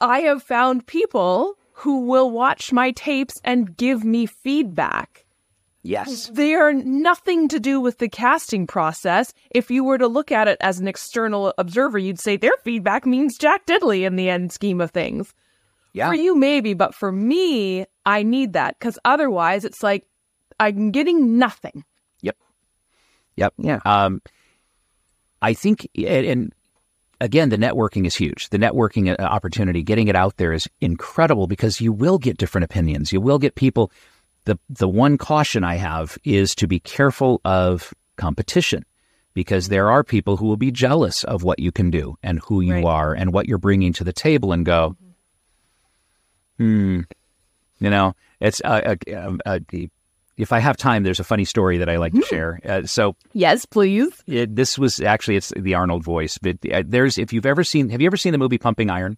[0.00, 5.26] I have found people who will watch my tapes and give me feedback.
[5.82, 6.30] Yes.
[6.32, 9.34] They are nothing to do with the casting process.
[9.50, 13.04] If you were to look at it as an external observer, you'd say their feedback
[13.04, 15.34] means Jack Diddley in the end scheme of things.
[15.92, 16.08] Yeah.
[16.08, 20.06] For you, maybe, but for me, I need that because otherwise it's like
[20.58, 21.84] I'm getting nothing.
[22.22, 22.36] Yep.
[23.36, 23.54] Yep.
[23.58, 23.80] Yeah.
[23.84, 24.22] Um,
[25.42, 26.54] I think, and
[27.20, 28.48] again, the networking is huge.
[28.50, 32.64] The networking uh, opportunity, getting it out there is incredible because you will get different
[32.64, 33.12] opinions.
[33.12, 33.90] You will get people.
[34.44, 38.84] The, the one caution I have is to be careful of competition
[39.34, 42.60] because there are people who will be jealous of what you can do and who
[42.60, 42.84] you Right.
[42.84, 44.96] are and what you're bringing to the table and go,
[46.58, 47.00] hmm,
[47.80, 49.58] you know, it's, a, uh, uh, uh,
[50.36, 52.60] if I have time, there's a funny story that I like to share.
[52.64, 54.10] Uh, so Yes, please.
[54.26, 57.88] it, this was actually it's the Arnold voice, but uh, there's if you've ever seen
[57.90, 59.16] have you ever seen the movie Pumping Iron?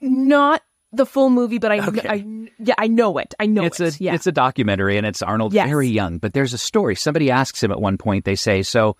[0.00, 0.62] Not
[0.92, 2.08] the full movie, but I, Okay.
[2.08, 3.34] I yeah, I know it.
[3.40, 3.98] I know it's it.
[3.98, 4.14] a yeah.
[4.14, 5.66] it's a documentary and it's Arnold Yes.
[5.66, 6.94] very young, but there's a story.
[6.94, 8.24] Somebody asks him at one point.
[8.24, 8.96] They say, "So,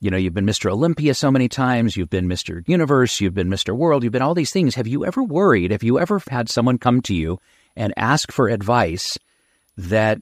[0.00, 0.70] you know, you've been Mr.
[0.72, 2.66] Olympia so many times, you've been Mr.
[2.66, 3.76] Universe, you've been Mr.
[3.76, 4.74] World, you've been all these things.
[4.74, 5.70] Have you ever worried?
[5.70, 7.38] Have you ever had someone come to you
[7.76, 9.16] and ask for advice
[9.76, 10.20] that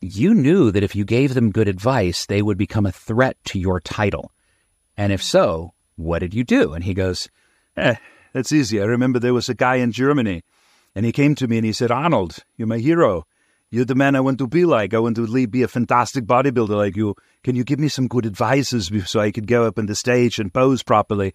[0.00, 3.58] you knew that if you gave them good advice, they would become a threat to
[3.58, 4.32] your title?
[4.96, 7.28] And if so, what did you do?" And he goes,
[7.76, 7.94] Eh,
[8.32, 8.80] that's easy.
[8.80, 10.42] I remember there was a guy in Germany,
[10.94, 13.26] and he came to me and he said, Arnold, you're my hero.
[13.70, 14.92] You're the man I want to be like.
[14.94, 17.14] I want to be a fantastic bodybuilder like you.
[17.44, 20.40] Can you give me some good advices so I could go up on the stage
[20.40, 21.34] and pose properly?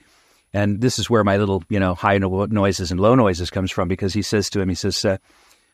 [0.54, 3.72] And this is where my little, you know, high no- noises and low noises comes
[3.72, 5.18] from because he says to him, he says, uh,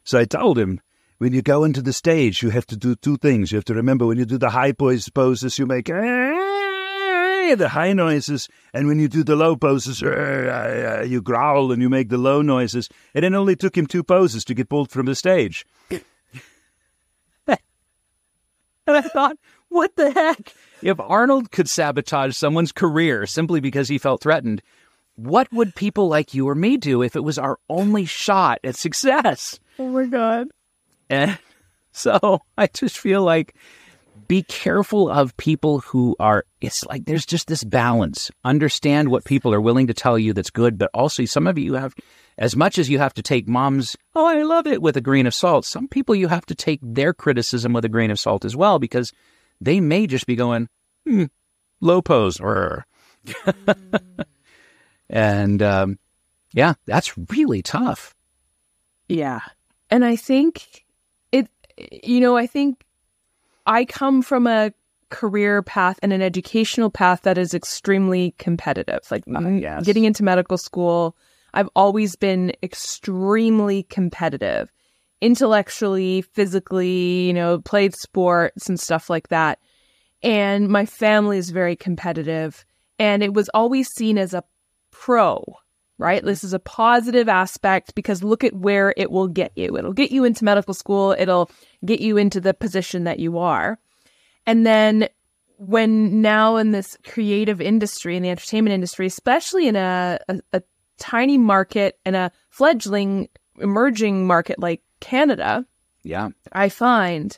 [0.04, 0.80] So I told him,
[1.22, 3.52] when you go into the stage, you have to do two things.
[3.52, 7.94] You have to remember when you do the high pose poses, you make the high
[7.94, 12.42] noises, and when you do the low poses, you growl and you make the low
[12.42, 12.90] noises.
[13.14, 15.64] And it only took him two poses to get pulled from the stage.
[15.92, 16.02] and
[18.88, 19.38] I thought,
[19.70, 20.56] what the heck?
[20.82, 24.64] If Arnold could sabotage someone's career simply because he felt threatened,
[25.18, 28.76] what would people like you or me do if it was our only shot at
[28.76, 29.60] success?
[29.78, 30.48] oh my god.
[31.12, 31.38] And
[31.92, 33.54] so I just feel like
[34.28, 38.32] be careful of people who are, it's like there's just this balance.
[38.46, 41.74] Understand what people are willing to tell you that's good, but also some of you
[41.74, 41.94] have,
[42.38, 45.28] as much as you have to take mom's, oh, I love it with a grain
[45.28, 48.46] of salt, some people you have to take their criticism with a grain of salt
[48.46, 49.12] as well because
[49.60, 50.70] they may just be going,
[51.06, 51.26] hmm,
[51.82, 52.40] low pose.
[55.12, 56.00] And um,
[56.54, 58.16] yeah, that's really tough.
[59.10, 59.42] Yeah.
[59.90, 60.86] And I think
[62.04, 62.84] you know, I think
[63.66, 64.72] I come from a
[65.10, 69.00] career path and an educational path that is extremely competitive.
[69.12, 69.86] Like mm, yes.
[69.86, 71.16] getting into medical school,
[71.54, 74.72] I've always been extremely competitive,
[75.20, 79.60] intellectually, physically, you know, played sports and stuff like that.
[80.24, 82.66] And my family is very competitive.
[82.98, 84.44] And it was always seen as a
[84.92, 85.44] pro,
[86.02, 86.26] right?
[86.26, 89.78] This is a positive aspect because look at where it will get you.
[89.78, 91.50] It'll get you into medical school, it'll
[91.86, 93.80] get you into the position that you are.
[94.46, 95.08] And then
[95.58, 100.64] when now in this creative industry, in the entertainment industry, especially in a, a, a
[100.98, 103.30] tiny market and a fledgling
[103.60, 105.66] emerging market like Canada,
[106.04, 106.30] Yeah.
[106.52, 107.38] I find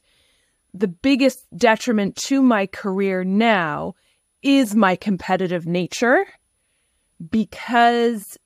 [0.74, 3.96] the biggest detriment to my career now
[4.42, 6.26] is my competitive nature
[7.30, 8.38] because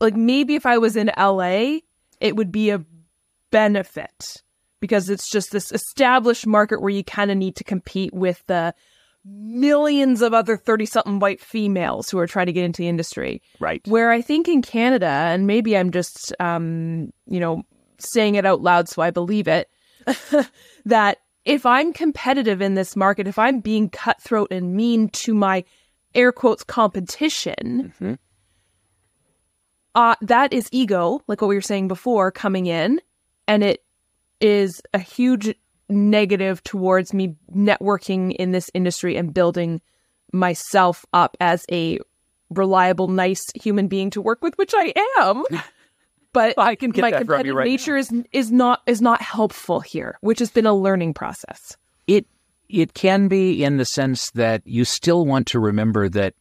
[0.00, 1.78] like maybe if I was in LA
[2.20, 2.84] it would be a
[3.50, 4.42] benefit
[4.80, 8.74] because it's just this established market where you kind of need to compete with the
[9.24, 13.42] millions of other 30 something white females who are trying to get into the industry
[13.58, 13.82] Right.
[13.86, 17.62] where I think in Canada, and maybe I'm just, um, you know,
[17.98, 19.68] saying it out loud so I believe it,
[20.86, 25.64] that if I'm competitive in this market, if I'm being cutthroat and mean to my
[26.14, 28.18] air quotes competition, Mhm.
[29.94, 33.00] Uh, that is ego, like what we were saying before, coming in,
[33.48, 33.82] and it
[34.40, 35.54] is a huge
[35.88, 39.80] negative towards me networking in this industry and building
[40.32, 41.98] myself up as a
[42.50, 45.44] reliable, nice human being to work with, which I am.
[46.32, 47.70] But I can get my that from you competitive right now.
[47.70, 51.76] nature is is not is not helpful here, which has been a learning process.
[52.06, 52.24] it
[52.68, 56.34] it can be in the sense that you still want to remember that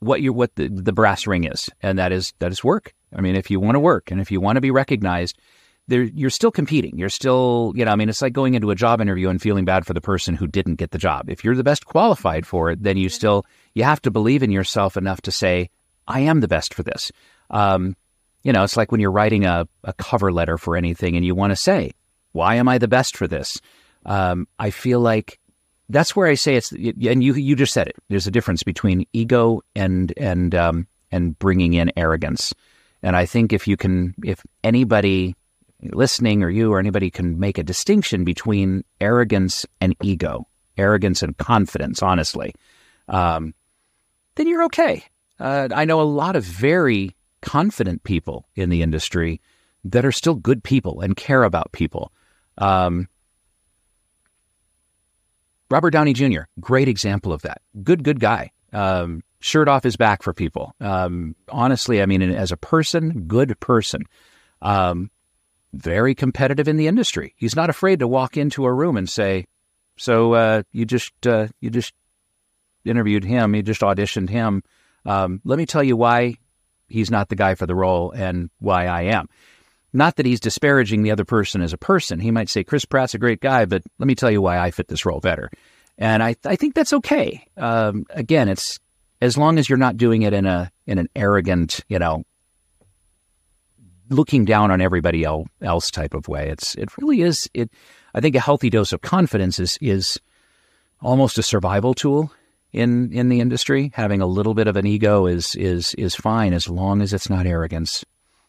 [0.00, 2.94] what you what the, the brass ring is, and that is that is work.
[3.14, 5.38] I mean, if you want to work and if you want to be recognized,
[5.88, 6.98] there you're still competing.
[6.98, 9.64] You're still, you know, I mean, it's like going into a job interview and feeling
[9.64, 11.30] bad for the person who didn't get the job.
[11.30, 14.50] If you're the best qualified for it, then you still you have to believe in
[14.50, 15.70] yourself enough to say,
[16.06, 17.10] I am the best for this.
[17.50, 17.96] Um,
[18.42, 21.34] you know, it's like when you're writing a, a cover letter for anything and you
[21.34, 21.92] want to say,
[22.32, 23.60] why am I the best for this?
[24.06, 25.40] Um, I feel like
[25.88, 27.96] that's where I say it's, and you you just said it.
[28.08, 32.54] There's a difference between ego and and um, and bringing in arrogance.
[33.02, 35.34] And I think if you can, if anybody
[35.82, 41.36] listening or you or anybody can make a distinction between arrogance and ego, arrogance and
[41.38, 42.54] confidence, honestly,
[43.08, 43.54] um,
[44.34, 45.04] then you're okay.
[45.38, 49.40] Uh, I know a lot of very confident people in the industry
[49.84, 52.12] that are still good people and care about people.
[52.58, 53.08] Um,
[55.70, 57.60] Robert Downey Jr., great example of that.
[57.82, 58.52] Good, good guy.
[58.72, 60.74] Um, shirt off his back for people.
[60.80, 64.04] Um, honestly, I mean, as a person, good person.
[64.62, 65.10] Um,
[65.72, 67.34] very competitive in the industry.
[67.36, 69.46] He's not afraid to walk into a room and say,
[69.96, 71.92] "So uh, you just uh, you just
[72.84, 74.62] interviewed him, you just auditioned him.
[75.04, 76.36] Um, let me tell you why
[76.88, 79.28] he's not the guy for the role and why I am."
[79.98, 82.20] Not that he's disparaging the other person as a person.
[82.20, 84.70] He might say, Chris Pratt's a great guy, but let me tell you why I
[84.70, 85.50] fit this role better.
[85.98, 87.44] And I, I think that's okay.
[87.56, 88.78] Um, again, it's
[89.20, 92.22] as long as you're not doing it in a in an arrogant, you know,
[94.08, 96.48] looking down on everybody else type of way.
[96.48, 97.68] It's it really is it.
[98.14, 100.20] I think a healthy dose of confidence is is
[101.02, 102.30] almost a survival tool
[102.72, 103.90] in in the industry.
[103.94, 107.28] Having a little bit of an ego is is is fine as long as it's
[107.28, 108.04] not arrogance.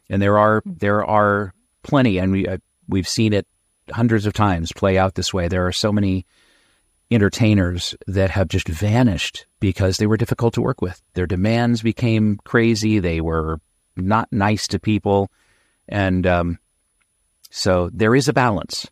[0.09, 1.53] And there are there are
[1.83, 2.57] plenty, and we uh,
[2.87, 3.47] we've seen it
[3.91, 5.47] hundreds of times play out this way.
[5.47, 6.25] There are so many
[7.11, 11.01] entertainers that have just vanished because they were difficult to work with.
[11.13, 12.99] Their demands became crazy.
[12.99, 13.59] They were
[13.95, 15.29] not nice to people,
[15.87, 16.59] and um,
[17.49, 18.87] so there is a balance.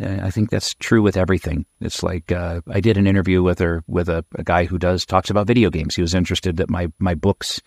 [0.00, 1.66] I think that's true with everything.
[1.80, 5.04] It's like uh, I did an interview with her with a, a, guy who does
[5.04, 5.96] talks about video games.
[5.96, 7.60] He was interested that my my books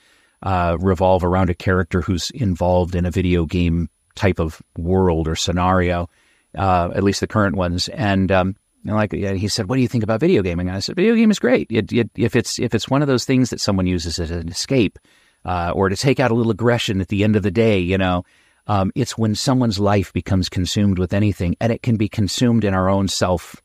[0.44, 5.36] uh, revolve around a character who's involved in a video game type of world or
[5.36, 6.10] scenario,
[6.58, 7.88] uh, at least the current ones.
[7.90, 10.80] And, um, and like he said, "What do you think about video gaming?" And I
[10.80, 11.68] said, "Video game is great.
[11.70, 14.50] It, it, if it's if it's one of those things that someone uses as an
[14.50, 14.98] escape,
[15.46, 17.98] uh, or to take out a little aggression at the end of the day, you
[17.98, 18.24] know,
[18.66, 22.74] um, it's when someone's life becomes consumed with anything, and it can be consumed in
[22.74, 23.62] our own self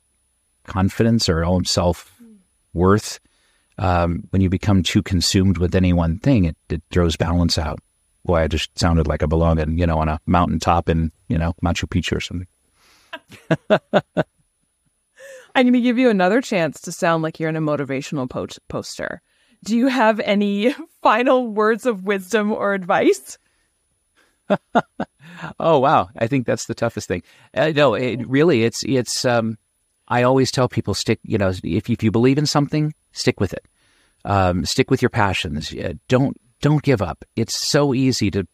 [0.64, 2.20] confidence or own self
[2.74, 3.18] worth
[3.78, 7.80] um, when you become too consumed with any one thing, it, it throws balance out.
[8.24, 11.38] Boy, I just sounded like I belong in, you know, on a mountaintop in, you
[11.38, 12.48] know, Machu Picchu or something.
[15.54, 18.46] I'm going to give you another chance to sound like you're in a motivational po-
[18.68, 19.22] poster.
[19.64, 23.38] Do you have any final words of wisdom or advice?
[25.58, 27.22] oh wow, I think that's the toughest thing.
[27.54, 29.24] Uh, no, it, really, it's it's.
[29.24, 29.58] Um,
[30.08, 31.20] I always tell people stick.
[31.22, 33.64] You know, if if you believe in something, stick with it.
[34.24, 35.74] Um, stick with your passions.
[36.08, 37.24] Don't don't give up.
[37.34, 38.46] It's so easy to.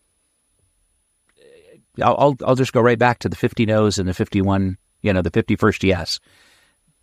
[2.02, 4.78] I'll, I'll just go right back to the fifty no's and the fifty one.
[5.02, 6.20] You know, the fifty first yes.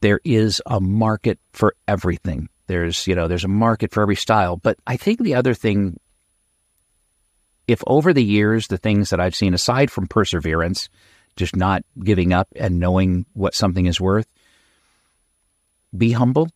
[0.02, 2.50] There is a market for everything.
[2.68, 4.58] There's you know there's a market for every style.
[4.58, 6.00] But I think the other thing,
[7.68, 10.89] if over the years the things that I've seen aside from perseverance,
[11.36, 14.28] just not giving up and knowing what something is worth,
[15.96, 16.50] be humble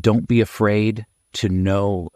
[0.00, 2.10] don't be afraid to know,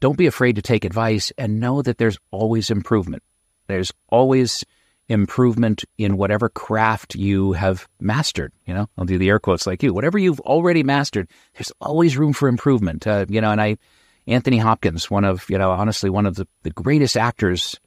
[0.00, 3.22] don't be afraid to take advice and know that there's always improvement.
[3.66, 4.64] There's always
[5.08, 8.52] improvement in whatever craft you have mastered.
[8.66, 9.92] You know, I'll do the air quotes like you.
[9.92, 13.06] Whatever you've already mastered, there's always room for improvement.
[13.06, 13.78] Uh, you know, and I,
[14.26, 17.78] Anthony Hopkins, one of, you know, honestly, one of the, the greatest actors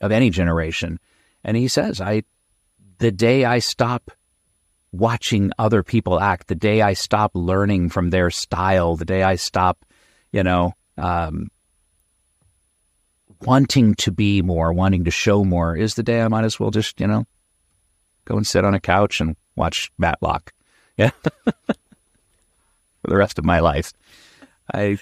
[0.00, 0.98] of any generation.
[1.44, 2.22] And he says, I,
[2.98, 4.10] the day I stop
[4.92, 9.36] watching other people act, the day I stop learning from their style, the day I
[9.36, 9.84] stop,
[10.32, 11.50] you know, um,
[13.42, 16.70] wanting to be more, wanting to show more, is the day I might as well
[16.70, 17.26] just, you know,
[18.24, 20.52] go and sit on a couch and watch Matlock.
[20.96, 21.10] Yeah.
[21.44, 23.92] For the rest of my life.
[24.72, 24.98] I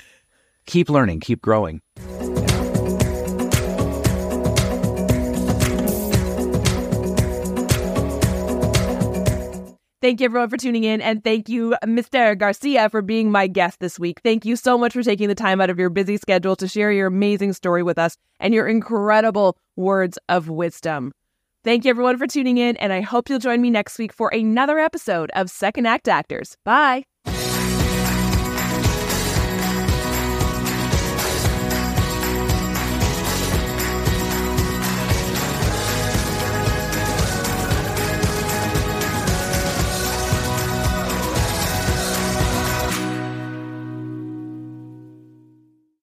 [0.66, 1.82] keep learning, keep growing.
[10.00, 11.00] Thank you, everyone, for tuning in.
[11.00, 12.38] And thank you, Mr.
[12.38, 14.20] Garcia, for being my guest this week.
[14.22, 16.92] Thank you so much for taking the time out of your busy schedule to share
[16.92, 21.10] your amazing story with us and your incredible words of wisdom.
[21.64, 22.76] Thank you, everyone, for tuning in.
[22.76, 26.56] And I hope you'll join me next week for another episode of Second Act Actors.
[26.64, 27.07] Bye.